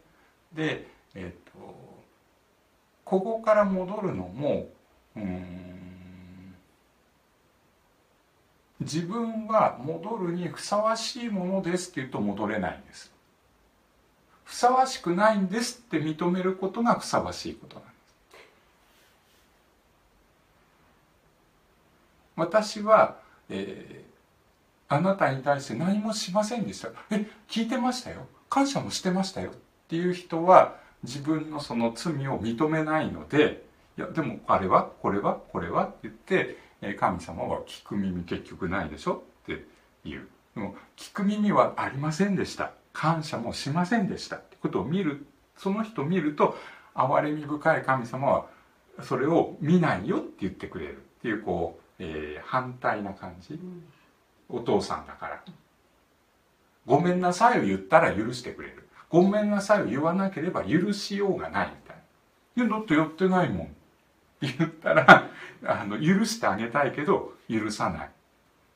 [0.53, 1.75] でえっ、と
[3.03, 4.69] ここから戻るのも
[5.15, 5.75] うん
[8.79, 13.11] 自分は戻るにふさわしいものですって言うと戻れないんです。
[14.43, 17.95] ふさわしくないんですって認めることがふさわしいことなんです。
[22.35, 23.17] 私は、
[23.49, 24.14] えー、
[24.87, 26.89] あなたに対して何もしませんでした。
[27.11, 28.27] え、聞いてましたよ。
[28.49, 29.51] 感謝もしてましたよ。
[29.51, 29.53] っ
[29.87, 33.65] ていう人は自分のその罪を認めないので
[33.97, 36.57] いやでもあれはこれはこれはって言って
[36.97, 39.23] 神様は聞く耳結局ないでしょ。
[39.43, 39.65] って
[40.03, 40.27] 言う。
[40.55, 42.71] でも聞く耳はありませんでした。
[42.93, 44.37] 感謝もしませんでした。
[44.37, 45.25] ってことを見る
[45.57, 46.57] その人を見ると
[46.93, 48.45] 憐れみ深い神様は
[49.01, 50.97] それを見ないよって言ってくれる。
[50.97, 53.59] っていうこう、えー、反対な感じ、
[54.49, 55.43] お父さんだから。
[56.85, 58.87] ごめんなさいを言ったら許してくれる。
[59.09, 61.97] ごめんなさいを言わなければ許しようがないみたい
[62.55, 62.63] な。
[62.63, 63.67] いやだってやってないもん。
[63.67, 63.69] っ
[64.39, 65.29] て言ったら
[65.65, 68.09] あの許してあげたいけど許さない。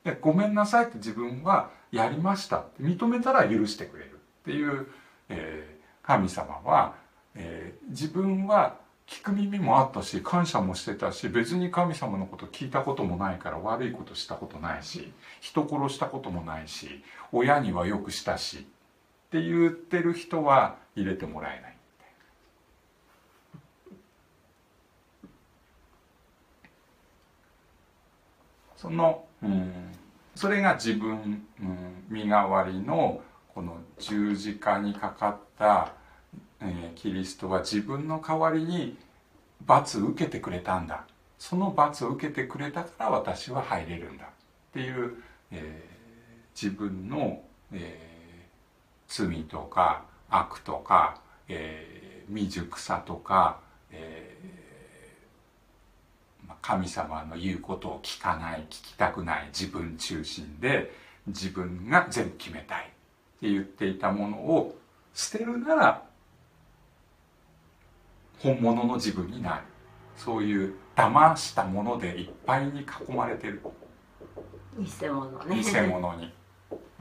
[0.04, 4.86] でごめんなさいって自分はやりました認めたら許してくれるっていう、
[5.28, 6.94] えー、神様は、
[7.34, 8.76] えー、自分は
[9.10, 18.60] 聞く耳もあったし感謝もしてたし別に神様のこと聞いたこともないから悪いことしたことないし人殺したこともないし親にはよくしたしっ
[19.30, 21.76] て言ってる人は入れてもらえない。
[28.76, 29.72] その、うん、
[30.34, 33.20] それが自分、うん、身代わりの
[33.54, 35.92] この十字架にかかった、
[36.62, 38.96] え、キリストは自分の代わりに
[39.64, 41.04] 罰を受けてくれたんだ。
[41.38, 44.28] その罰を受けてくれたから私は入れるんだっ
[44.72, 45.14] ていう、
[45.50, 47.42] えー、自分の、
[47.72, 54.70] えー、罪とか悪とか、えー、未熟さとか、えー
[56.62, 60.92] 神様の言うことを聞かない聞きたくない自分中心で
[61.26, 62.86] 自分が全部決めたいっ
[63.40, 64.76] て言っていたものを
[65.14, 66.02] 捨てるなら
[68.42, 69.62] 本物の自分になる。
[70.16, 73.62] そういう騙したものでいっぱいに囲まれてる。
[74.78, 75.62] 偽物ね。
[75.62, 76.32] 偽物に。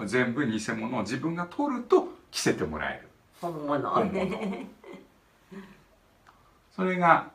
[0.06, 3.10] 全部偽物を自分が取ると着せてもらえる。
[3.42, 3.90] 本物。
[3.90, 4.68] 本物。
[6.76, 7.32] それが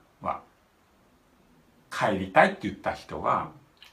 [1.90, 3.50] 帰りたいって言った人は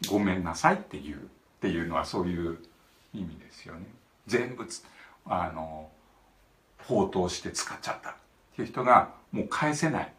[0.10, 1.16] ごめんなさいって言う。
[1.18, 1.20] っ
[1.62, 2.58] ていうのはそういう
[3.14, 3.86] 意味ですよね。
[4.26, 4.66] 全部
[5.26, 5.90] あの
[6.80, 8.10] 放蕩して使っちゃった。
[8.10, 8.14] っ
[8.56, 10.14] ていう人がもう返せない。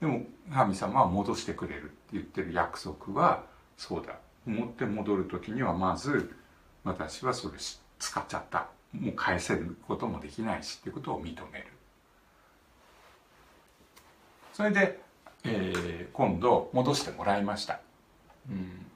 [0.00, 3.44] でも神様は戻してくれるって言ってる約束は
[3.76, 4.14] そうだ。
[4.46, 6.34] 持って戻る時にはまず
[6.84, 7.54] 私はそれ
[7.98, 8.68] 使っちゃった。
[8.92, 11.66] もう返せることもできないしっていうことを認める。
[14.52, 15.04] それで
[15.44, 17.80] えー、今度戻してもらいました、
[18.48, 18.86] うん、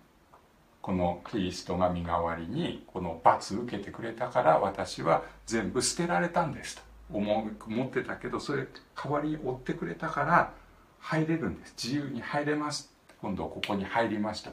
[0.81, 6.88] このキリストが身代わりにこの罰受けてくれたから私は全部捨てられたんですと。
[7.12, 10.53] 思ってたけどそれ代わりに追ってくれたから
[11.01, 11.75] 入れるんです。
[11.83, 12.92] 自由に入れます。
[13.21, 14.53] 今度ここに入りました。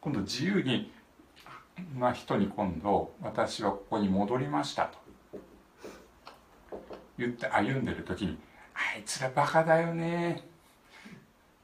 [0.00, 0.92] 今度自由に
[1.98, 4.98] な人に今度私はここに戻りましたと。
[7.18, 8.38] 言って歩んでる時に
[8.74, 10.42] あいつらバカだよね。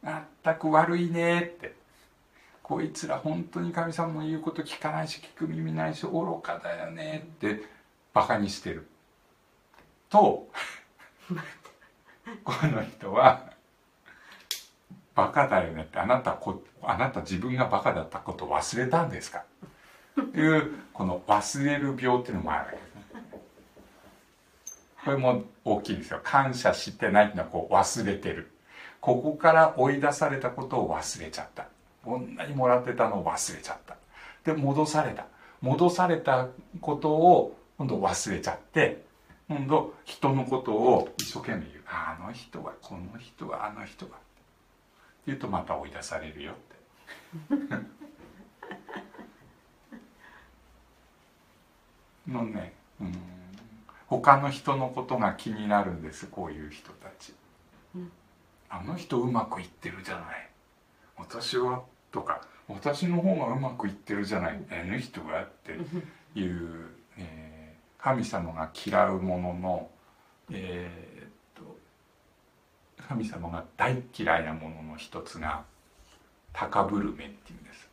[0.02, 1.40] まったく悪いね。
[1.40, 1.74] って。
[2.62, 7.28] こいつら本当に神様の言うこと聞かないし聞く耳ないし愚かだよね。
[7.36, 7.62] って
[8.12, 8.88] バカにしてる。
[10.08, 10.48] と
[12.44, 13.42] この人は
[15.14, 19.44] バカだよねってあなたこあなた自分がバカだったこと忘れたんですか？
[20.20, 22.86] っていうこの忘れる病っていうのもあるわけです
[25.04, 26.20] これも大きいですよ。
[26.22, 28.50] 感謝してないっていうのはこう忘れてる。
[29.00, 31.68] ここから追い出されたことを忘れちゃった。
[32.04, 33.96] こんなにもらってたのを忘れちゃった。
[34.44, 35.26] で戻された。
[35.60, 36.48] 戻された
[36.80, 39.05] ことを今度忘れちゃって
[39.48, 41.84] 今度人のことを一生懸命言う。
[41.86, 44.12] あの人はこの人はあの人は。
[44.12, 44.18] って
[45.26, 46.76] 言うとまた追い出されるよって。
[52.30, 53.12] のねうん。
[54.08, 57.32] 他の人のことが気になるんですこういう人たち、
[57.94, 58.12] うん、
[58.68, 60.48] あの人うまくいってるじゃない。
[61.16, 61.82] 私は
[62.12, 64.60] とか私の方がうまくいってるじゃない。
[64.70, 65.44] あの人は？
[65.44, 65.72] って
[66.38, 67.45] いう、えー、
[68.06, 69.90] 神様が嫌うものの、
[70.52, 71.76] えー、っと
[73.08, 75.64] 神様が大嫌いなものの一つが
[76.52, 77.90] 高ぶる目っていうんです。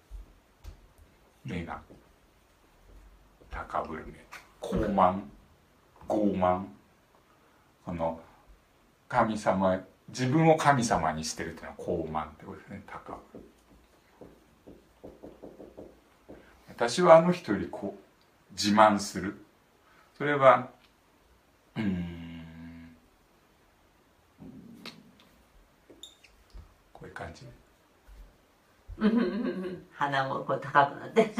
[1.43, 1.81] 目が
[3.49, 4.23] 高ぶる目。
[4.61, 5.19] 高慢
[6.07, 6.63] 傲慢。
[7.83, 8.21] この
[9.09, 12.83] 神様自分を神様にしてるっていうのは傲慢ってことですね。
[12.85, 13.43] 高く
[16.69, 19.42] 私はあの人よりこう自慢する。
[20.17, 20.69] それは
[21.75, 22.95] うん。
[26.91, 27.45] こういう感じ。
[29.93, 31.31] 鼻もこう高くなって。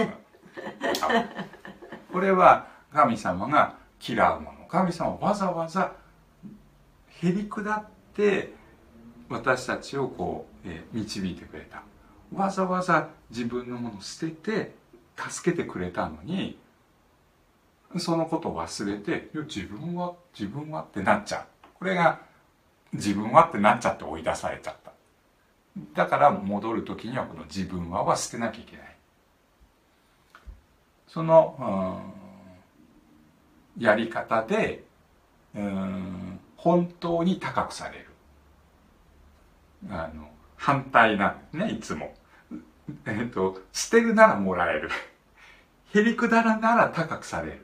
[2.11, 4.65] これは神様が嫌うもの。
[4.67, 5.93] 神様はわざわざ
[7.21, 8.53] へりくだって
[9.29, 11.83] 私たちをこう、えー、導いてくれた。
[12.33, 14.75] わざわざ自分のものを捨てて
[15.15, 16.57] 助けてくれたのに
[17.97, 21.45] そのことを忘れて自分は自分はってなっちゃう。
[21.73, 22.19] これが
[22.93, 24.91] 自分はってなっちゃって追い出されちゃった。
[25.93, 28.95] だから戻る時にはこの自分はは捨てなきゃいけない。
[31.07, 32.01] その、
[33.77, 34.83] やり方で
[36.57, 38.07] 本当に高くされる。
[39.89, 42.15] あの反対なんですねいつも、
[43.05, 44.89] えっと捨てるならもらえる。
[45.93, 47.62] へりくだらなら高くされる。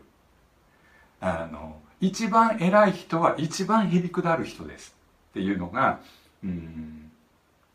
[1.21, 4.95] あの一番偉い人は一番へりくだる人です
[5.31, 5.99] っていうのが
[6.43, 7.11] うん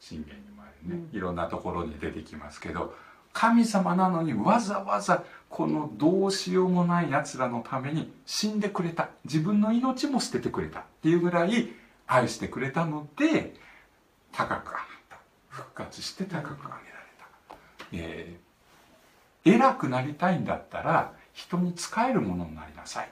[0.01, 2.95] 信玄にもあるね、いろんなところに出てきますけど
[3.33, 9.09] 神様なのにわざわざこのどうしようもない奴らのために死んでくれた。
[9.25, 11.69] 自分の命も捨ててくれたっていうぐらい
[12.07, 13.55] 愛してくれたので
[14.33, 15.19] 高く上がった。
[15.49, 16.83] 復活して高く上げられ
[17.19, 17.27] た、
[17.93, 23.09] えー、偉くなりたいんだったら人に仕えるものになりなさい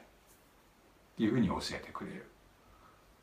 [1.22, 2.26] いうふうに教えてくれる。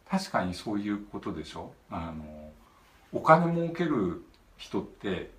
[0.10, 1.72] 確かにそういうことでしょ？
[1.92, 2.52] あの
[3.12, 4.24] お金儲ける
[4.58, 5.30] 人って、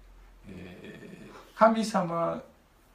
[0.48, 2.42] えー、神様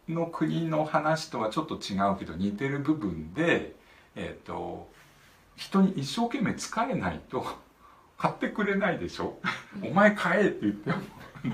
[0.07, 3.76] の国の話とはちょっと違うけど似てる部分で、
[4.16, 4.88] えーと、
[5.55, 7.45] 人に一生懸命使えないと
[8.18, 9.38] 買ってくれないでしょ？
[9.84, 10.97] お前買えって言っても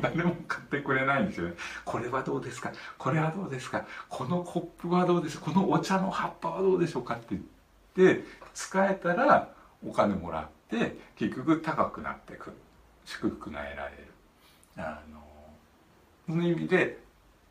[0.01, 1.55] 誰も買ってくれないんですよね。
[1.83, 2.71] これはどうですか？
[2.99, 3.85] これはどうですか？
[4.07, 5.39] このコップはどうです？
[5.39, 7.15] かこのお茶の葉っぱはどうでしょうか？
[7.15, 7.43] って言
[7.91, 8.23] って
[8.53, 9.49] 使えたら
[9.85, 12.55] お金もらって結局高くなってくる。
[13.05, 14.07] 祝福が得られる。
[14.77, 15.21] あの
[16.27, 16.99] その意味で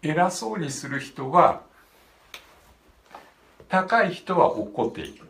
[0.03, 1.62] 偉そうにする人は
[3.68, 5.28] 高い人は落っこっていく。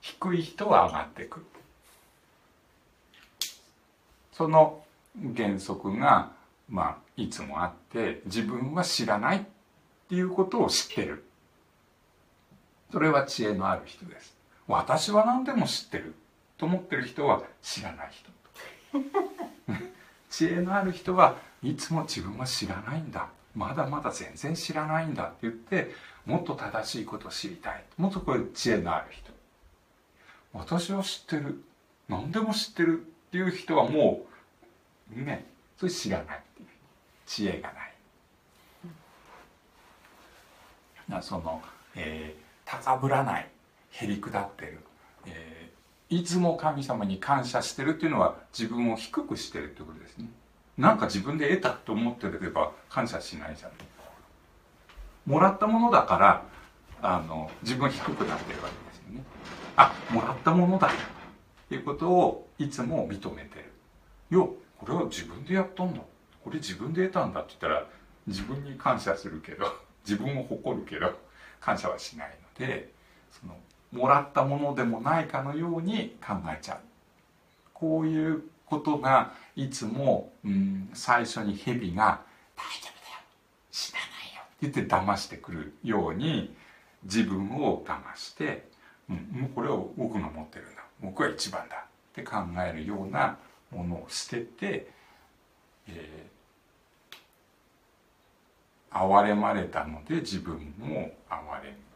[0.00, 1.44] 低い人は上がってく
[4.32, 4.82] その
[5.36, 6.32] 原則が
[6.70, 9.40] まあいつもあって自分は知らないっ
[10.08, 11.24] ていうことを知ってる。
[12.90, 14.39] それは知恵のある人です。
[14.70, 16.14] 私は何でも知ってる
[16.56, 18.30] と思ってる人は知らない人。
[20.30, 23.28] 知恵のある人はいつも自分は知らないんだ。
[23.56, 25.90] まだまだ全然知らないんだって言って
[26.24, 27.82] もっと正しいことを知りたい。
[27.96, 29.32] もっとこれ知恵のある人。
[30.52, 31.64] 私は知ってる。
[32.08, 34.22] 何でも知ってるっていう人はも
[35.12, 35.46] うね
[35.78, 36.42] それ知らない。
[37.26, 37.72] 知恵が
[41.08, 41.22] ない。
[41.22, 41.60] その、
[41.96, 43.48] えー、高ぶらない
[43.90, 44.80] へりくだってる、
[45.26, 50.28] えー、いつも神様に感謝してるっていうのは自分を低くしてるってことですね。
[50.78, 53.72] なんか自分で得たと思ってれば感謝しないじゃん。
[55.26, 56.42] もらったものだから
[57.02, 59.24] あの自分低くなってるわけですよね。
[59.76, 60.90] あもらったものだっ
[61.68, 63.72] ていうことをいつも認めてる。
[64.30, 66.00] よこれは自分でやったんだ。
[66.42, 67.86] これ自分で得たんだって言ったら
[68.26, 69.66] 自分に感謝するけど
[70.04, 71.12] 自分を誇るけど
[71.60, 72.90] 感謝はしないので
[73.30, 73.56] その
[73.92, 76.78] もらったものでもないかのように考えちゃう。
[77.74, 82.22] こういうことがいつも、うん、最初に蛇が
[82.54, 83.20] 「大丈夫だよ
[83.72, 86.54] 死なないよ」って言って騙してくるように
[87.02, 88.68] 自分を騙して
[89.10, 91.82] 「うん、もうこれを僕が持ってるんだ僕は一番だ」っ
[92.14, 93.38] て考えるような
[93.70, 94.90] ものを捨てて、
[95.88, 101.89] えー、憐れまれたので自分も憐れむ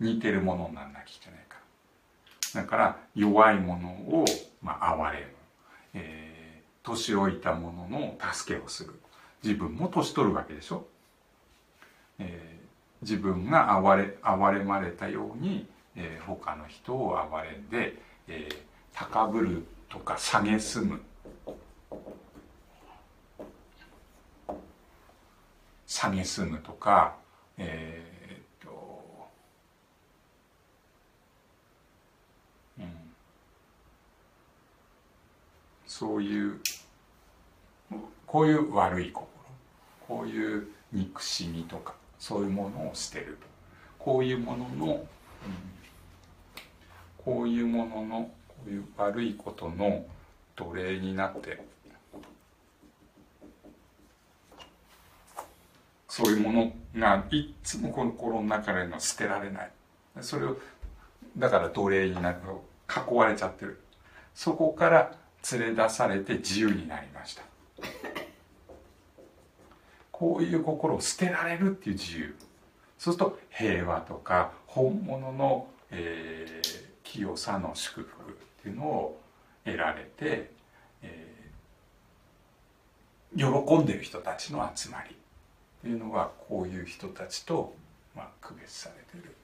[0.00, 1.56] 似てるものにならなきゃいけないか
[2.54, 2.62] ら。
[2.62, 4.24] だから弱いものを
[4.62, 5.26] まあ、哀れむ、
[5.94, 8.94] えー、年老いた者のの助けをする。
[9.44, 10.86] 自分も年取るわけでしょ、
[12.18, 17.94] えー、自分が哀れ哀れまれたように、えー、他の人を憐れんで、
[18.26, 18.56] えー、
[18.92, 21.00] 高ぶるとか蔑む。
[25.86, 27.14] 蔑むとか、
[27.56, 28.15] えー
[35.98, 36.60] そういう
[38.26, 39.26] こういう悪い心。
[40.06, 43.38] こういう憎しみとかそういうものを捨てる
[43.98, 45.06] こういうものの、うん、
[47.16, 50.04] こういうもののこういう悪いことの
[50.54, 51.62] 奴隷になって
[56.08, 59.70] そういうものがいつもこの心の中での捨てられない。
[60.20, 60.58] それを
[61.38, 62.38] だから奴隷になる
[62.88, 63.80] 囲われちゃってる。
[64.34, 67.42] そこから連れ出されて自由になりました。
[70.10, 72.34] こういう心を捨てられるっていう自由。
[72.98, 79.20] そうすると平和とか本物の、えー、清さの祝福っていうのを
[79.64, 80.50] 得られて、
[81.02, 85.14] えー、喜んでる人たちの集まりっ
[85.82, 87.74] ていうのはこういう人たちと、
[88.14, 89.34] まあ、区別されてる。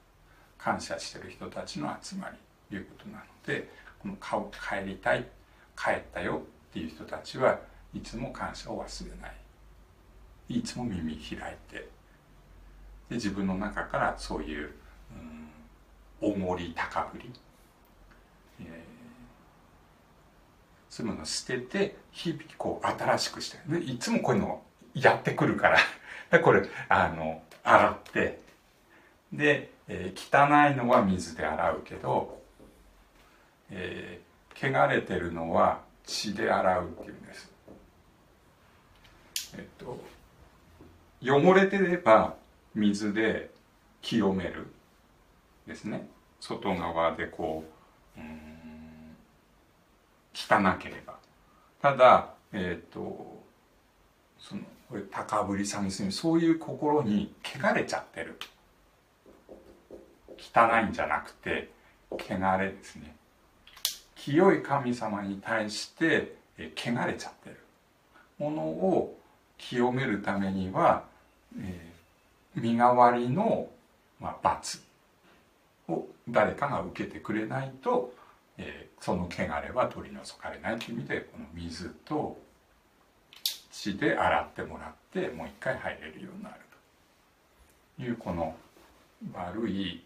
[0.63, 2.37] 感謝してる人たちの集まり
[2.69, 3.67] ということなので
[4.01, 5.25] この帰りたい
[5.75, 7.59] 帰ったよっていう人たちは
[7.93, 9.33] いつも感謝を忘れない。
[10.49, 11.89] いつも耳開いて。
[13.09, 14.71] で自分の中からそういう、
[16.21, 17.31] うん、おごり高ぶり、
[18.61, 18.65] えー、
[20.89, 23.59] そういうものを捨てて日々こう新しくして。
[23.67, 24.63] でいつもこういうのを
[24.93, 25.79] やってくるから。
[26.31, 28.41] でこれあの洗って。
[29.31, 32.41] で、えー、汚いのは水で洗うけど、
[33.71, 34.21] え、
[34.55, 37.51] 汚れてるのは血で洗うっていうんです。
[39.57, 39.99] えっと
[41.21, 42.35] 汚れてれば
[42.75, 43.51] 水で
[44.01, 44.67] 清める
[45.67, 46.07] ですね。
[46.39, 47.63] 外側でこ
[48.17, 49.15] ううん
[50.33, 51.15] 汚ければ。
[51.81, 53.43] ただえっ、と
[54.37, 58.37] そのこれ高ぶりさみすみそういう心に汚れちゃってる。
[60.37, 61.71] 汚いんじゃなくて
[62.11, 63.15] 汚れですね。
[64.23, 67.57] 清い神様に対して汚れちゃってる。
[68.39, 69.19] ものを
[69.57, 71.03] 清めるためには、
[71.59, 73.67] えー、身代わりの、
[74.21, 74.81] まあ、罰
[75.89, 78.13] を誰かが受けてくれないと、
[78.57, 82.37] えー、その汚れは取り除かれないという意味でこの水と
[83.71, 86.55] 血で洗ってもらってもう一回入れるようになる
[87.97, 88.55] というこの
[89.33, 90.01] 悪い、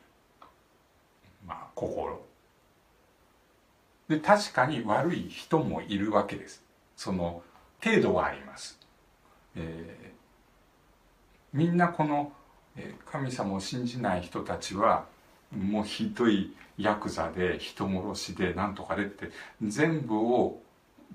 [1.48, 2.27] まあ、心。
[4.08, 6.64] で確かに悪い人もいるわけです。
[6.96, 7.44] その
[7.84, 8.80] 程度はあります、
[9.56, 12.32] えー、みんなこの
[13.06, 15.06] 神様を信じない人たちは
[15.52, 19.32] もうひどいヤクザで人殺しで何とかでって
[19.64, 20.62] 全部を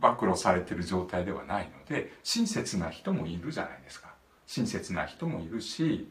[0.00, 4.12] 暴露されてる状態ではないので親切な人もいるじゃないですか。
[4.46, 6.08] 親切な人もいるし、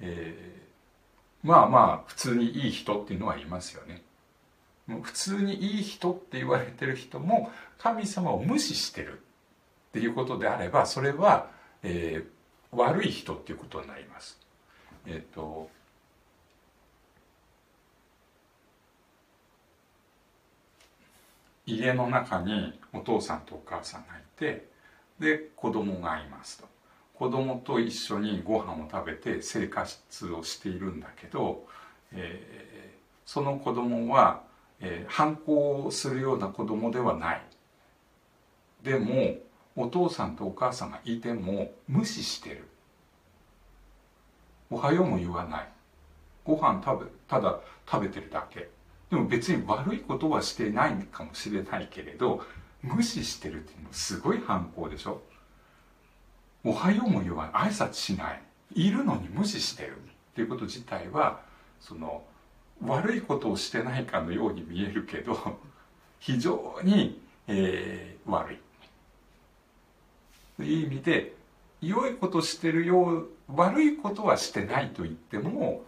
[0.00, 4.02] えー、まあまあ普通にいい人っていうのはいますよね。
[4.86, 9.20] 普通にいい人って言われてる人も神様を無視してる
[9.88, 11.50] っていうことであればそれは、
[11.82, 14.38] えー、悪い人っていうことになります。
[15.06, 15.70] えっ、ー、と
[21.66, 24.68] 家の中にお父さんとお母さんがいて
[25.18, 26.74] で子供がいますと。
[27.14, 31.66] 子供と一緒にご飯を食べて生活をしているんだけど、
[32.12, 34.42] えー、その子供は、
[34.80, 37.42] えー、反抗するような子供ではない。
[38.82, 39.36] でも
[39.76, 42.68] お父さんとお母さんがいても無視してる。
[44.70, 45.68] おはようも言わない。
[46.44, 47.58] ご飯食べただ
[47.90, 48.68] 食べてるだけ。
[49.10, 52.42] でも別に悪いことはしてないかもしれないけれど
[52.82, 55.22] 無視してるっていうのはすごい反抗でしょ。
[56.64, 57.70] おはようも言わない。
[57.70, 58.42] 挨拶しない。
[58.74, 59.96] いるのに無視してる。
[59.96, 61.40] っていうこと自体は
[61.80, 62.24] その
[62.82, 65.58] 悪いことをしてないかのように見えるけど
[66.18, 68.58] 非常に、えー、悪い。
[70.56, 71.34] という意味で
[71.80, 75.84] 良いことしてるよう悪いことはしてないと言っても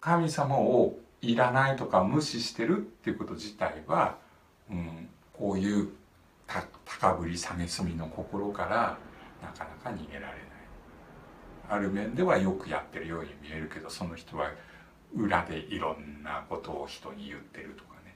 [0.00, 4.18] 神様をいらないとか無視してるっていうこと自体は、
[4.70, 5.88] うん、こういう
[6.84, 8.98] 高ぶり蔑みの心から
[9.42, 10.36] なかなか逃げられない。
[11.68, 14.50] ある面ではよくやってるように見えるけどその人は
[15.14, 18.14] 裏でいろんなことを人に言ってるとかね。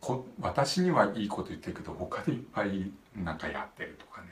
[0.00, 4.28] こ私にはいいこと言ってるけど他でいっぱいなんかやってるとかね。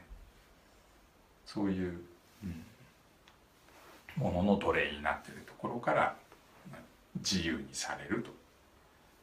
[1.47, 2.01] そういう、
[2.45, 6.16] うん、ものの奴隷になってるところから
[7.16, 8.24] 自由にされる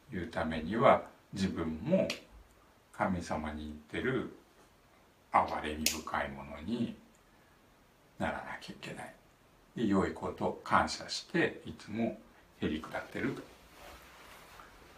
[0.09, 1.03] というためには
[1.33, 2.07] 自分も
[2.91, 4.35] 神様に言ってる
[5.31, 6.95] 憐れみ深いものに
[8.19, 9.16] ならなきゃいけない。
[9.85, 12.17] 良いこと感謝していつも
[12.61, 13.33] へり下ってる。
[13.33, 13.41] と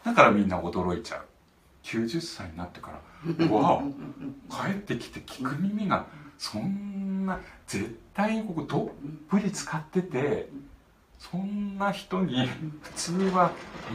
[0.05, 1.25] だからみんな驚いちゃう。
[1.83, 3.81] 90歳になってから「わお
[4.49, 6.05] 帰ってきて聞く耳が
[6.37, 8.89] そんな絶対にここどっ
[9.29, 10.49] ぷり使ってて
[11.17, 12.47] そんな人に
[12.81, 13.51] 普通は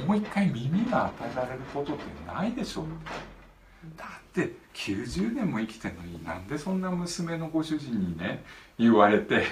[0.06, 2.84] もう一回耳が与えられることってないでしょ。
[3.96, 8.44] だって90年も生きてるのになんでそんな娘のご主人にね
[8.78, 9.44] 言われて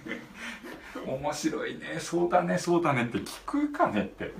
[1.06, 4.32] 面白いねそうだねそうだねって聞くかねって。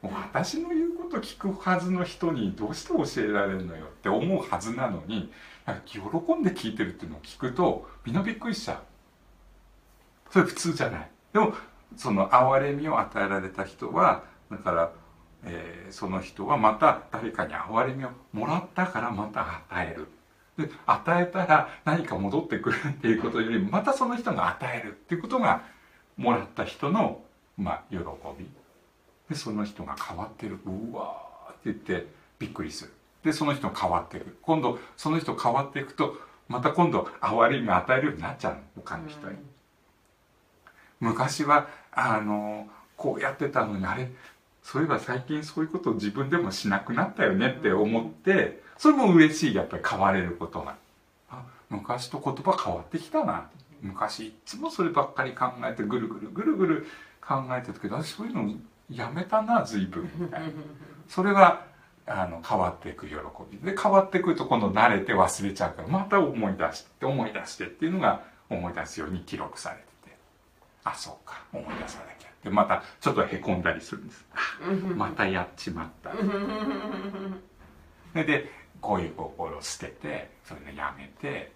[0.00, 5.32] 私の言うこと聞くはずの人にどうして教えられるのよって思うはずなのに
[5.86, 5.98] 喜
[6.36, 8.82] んで聞いてるっていうのを聞くとみんなびっくりしちゃう。
[10.30, 11.10] それ普通じゃない。
[11.32, 11.52] でも
[11.96, 14.92] その憐れみを与えられた人はだから、
[15.44, 20.08] えーその人はまた誰かに憐れみをもらったからまた与える。
[20.58, 25.62] で与えたら何か戻ってくるっていうことよりもまたその人が与えるっていうことが
[26.16, 27.22] もらった人の、
[27.56, 27.98] まあ、喜
[28.38, 28.46] び。
[29.30, 32.06] でその人が変わってるうわーって言って
[32.38, 32.92] びっくりする。
[33.22, 36.16] でその人変わっていく今度その人変わっていくと
[36.48, 39.36] また今度憐れみを与えるようになっちゃうの他の人に、
[41.00, 44.10] 昔はあのこうやってたのにあれ
[44.70, 50.76] そういえば最近そういうことを自分でもしなくなったよねって思ってそれも嬉しいやっぱり変われることが。
[51.30, 53.48] あ昔と言葉変わってきたな。
[53.80, 56.86] 昔いつもそればっかり考えてぐるぐるぐるぐる
[57.22, 58.56] 考えてたけど私そういうの
[58.90, 60.48] やめたな随分みたいな。
[61.08, 61.64] それが
[62.06, 63.16] あの変わっていく喜
[63.50, 63.58] び。
[63.60, 70.16] で変わってくると今度慣れて忘れちゃうからまた思い出して思い出してっていうのが思い出すように記録されてて。
[70.84, 71.40] あそうか。
[71.54, 74.24] 思い出さなきゃでまたちょっとへこんだりするんです。
[74.96, 76.12] またやっちまった。
[78.14, 81.52] でこういう心を捨ててそれでやめて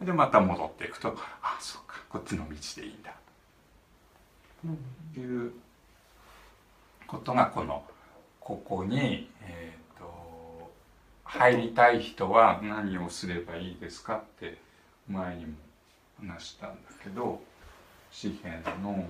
[0.00, 3.14] でまた戻っていくとあそうかこっちの道でいいんだ。
[5.14, 5.52] という
[7.06, 7.84] ことがこの
[8.40, 10.70] ここに、えー、と
[11.24, 14.58] 入りたい人は何をすればいいですかって
[15.08, 15.52] 前にも
[16.20, 17.40] 話したんだけど
[18.10, 19.04] 詩篇の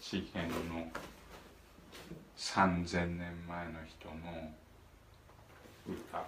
[0.00, 0.86] 詩篇の
[2.36, 4.52] 3000年前の人の
[5.88, 6.24] 歌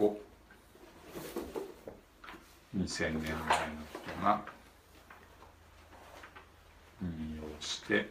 [0.00, 0.16] を。
[2.76, 4.42] 2000年前の人が
[7.02, 8.08] 引用して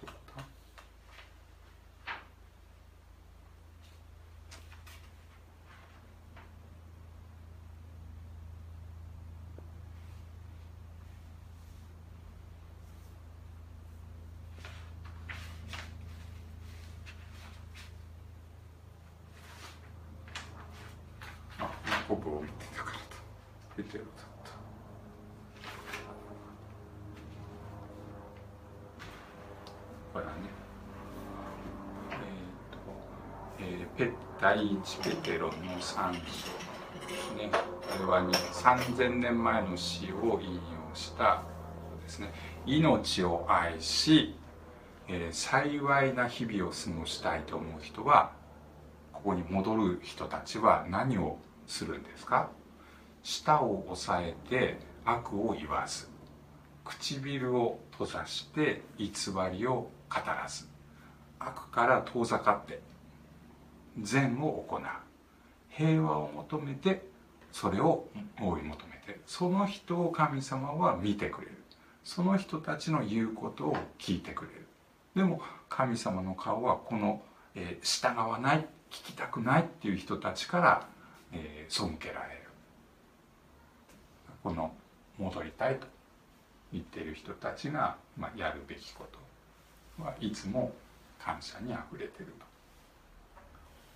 [0.00, 0.44] どうだ
[21.58, 23.00] あ、ヤコブを見てたからだ。
[23.76, 24.14] ペテロだっ
[24.44, 24.50] た。
[30.12, 30.38] これはね。
[32.10, 32.78] えっ、と、
[33.60, 34.12] えーペ
[34.44, 36.28] 第一ペテロの三章で
[37.18, 37.50] すね。
[37.50, 40.60] これは3000年前の詩を引用
[40.94, 41.42] した
[42.02, 42.30] ですね。
[42.66, 44.36] 命を愛し、
[45.08, 48.32] えー幸いな日々を過ごしたいと思う人は
[49.14, 52.50] ここに戻る人たちは何をするんですか？
[53.22, 54.76] 舌を押さえて
[55.06, 56.10] 悪を言わず
[56.84, 59.08] 唇を閉ざして偽
[59.50, 59.90] りを語
[60.26, 60.66] らず
[61.38, 62.82] 悪から遠ざかって
[64.00, 64.80] 善を行う。
[65.68, 67.06] 平和を求めて
[67.52, 68.06] それを
[68.40, 71.64] 追い求めてその人を神様は見てくれる。
[72.04, 74.66] その人たちの言うことを聞いてくれる。
[75.16, 77.22] でも神様の顔はこの、
[77.54, 78.58] えー従わない
[78.90, 80.88] 聞きたくないっていう人たちから、
[81.32, 82.40] えー背けられる。
[84.42, 84.74] この
[85.18, 85.86] 戻りたいと
[86.72, 89.06] 言っている人たちが、まあ、やるべきこ
[89.96, 90.72] とはいつも
[91.18, 92.53] 感謝にあふれてると。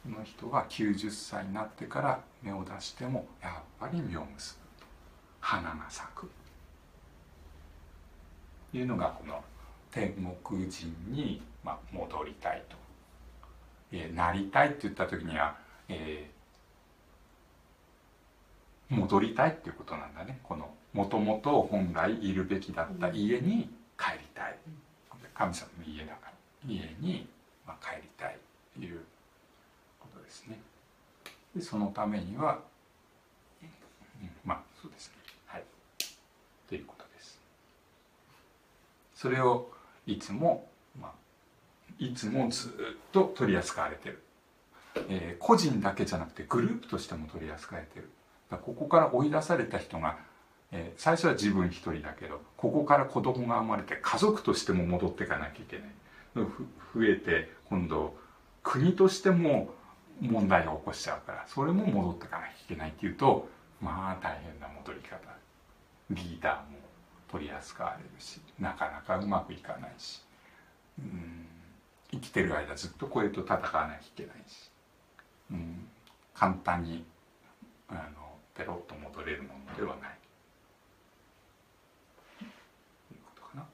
[0.04, 4.86] この人は90歳になってから芽を出してもやっぱり実を結ぶ
[5.40, 6.30] 花が咲く。
[8.74, 9.42] いうのがこの
[9.90, 12.76] 天国人に、まあ、戻りたいと、
[13.92, 15.56] えーなりたいって言った時には、
[15.88, 16.38] えー
[18.90, 20.40] 戻りたいっていうことなんだね。
[20.42, 24.58] このもともと本来いるべきだった家に帰りたい。
[25.34, 26.32] 神様の家だから。
[26.66, 27.28] 家に、
[27.66, 28.38] まあ、帰りたい
[28.74, 29.00] という
[31.58, 32.60] でそのためには、
[34.44, 35.14] まあそうですね。
[35.46, 35.64] はい。
[36.68, 37.38] ということです。
[39.14, 39.70] それを
[40.06, 40.68] いつも、
[41.00, 41.12] まあ、
[41.98, 42.70] いつもずっ
[43.12, 44.22] と取り扱われてる、
[45.08, 48.08] えー個人だけじゃなくてグループとしても取り扱われてる。
[48.50, 50.16] ここから追い出された人が、
[50.70, 55.88] えー最初は自分一人だけどここから子供が生まれて家族としても戻っていかなきゃいけない。
[56.34, 58.16] 増えて今度
[58.62, 59.70] 国としても
[60.20, 63.48] 問題を起こしちゃうからそれも戻ってかなきゃいけないっていうと
[63.80, 65.16] まあ大変な戻り方。
[66.10, 66.78] リーダーも
[67.30, 70.22] 取り扱われるしなかなかうまくいかないし。
[70.98, 71.48] うん。
[72.10, 74.70] 生きてる間ずっとこれと戦わなきゃいけないし、
[75.50, 75.88] うん、
[76.34, 77.04] 簡単に
[77.88, 78.00] あの
[78.54, 80.18] ペロッと戻れるものではない
[82.38, 83.66] ということかな。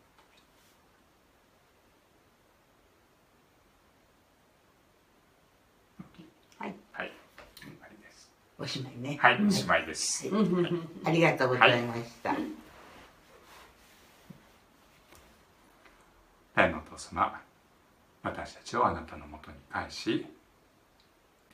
[6.58, 7.12] はいはい、
[7.60, 8.30] 終わりです。
[8.64, 9.18] おしまいね。
[9.20, 10.26] はい、おしまいです。
[11.04, 12.34] ありがとうございました、
[16.54, 17.42] 天のお父様
[18.22, 20.24] 私たちをあなたのもとに返し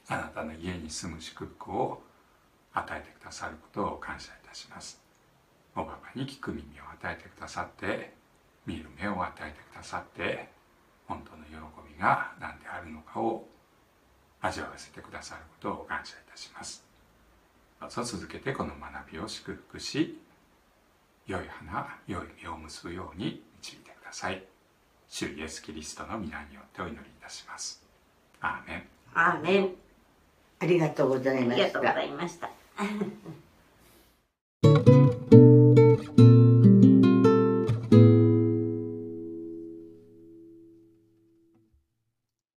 [0.07, 2.01] あなたの家に住む祝福を
[2.75, 5.03] 与えてくださることを感謝いたします。
[5.75, 8.15] おばばに聞く耳を与えてくださって
[8.67, 10.49] 見る目を与えてくださって
[11.09, 11.55] 本当の喜
[11.93, 13.49] びが何であるのかを
[14.41, 16.90] 味わわせてくださることを感謝いたします
[17.81, 20.19] どうぞ続けてこの学びを祝福し
[21.27, 24.43] 良い花良い実を結ぶように導いてください。
[25.09, 27.83] 主イエス・キリストの皆によってお祈りいたします。
[28.41, 28.83] アーメン。
[29.15, 29.71] アーメン。
[30.61, 31.57] ありがとうございあました。
[31.57, 32.51] りがとうございました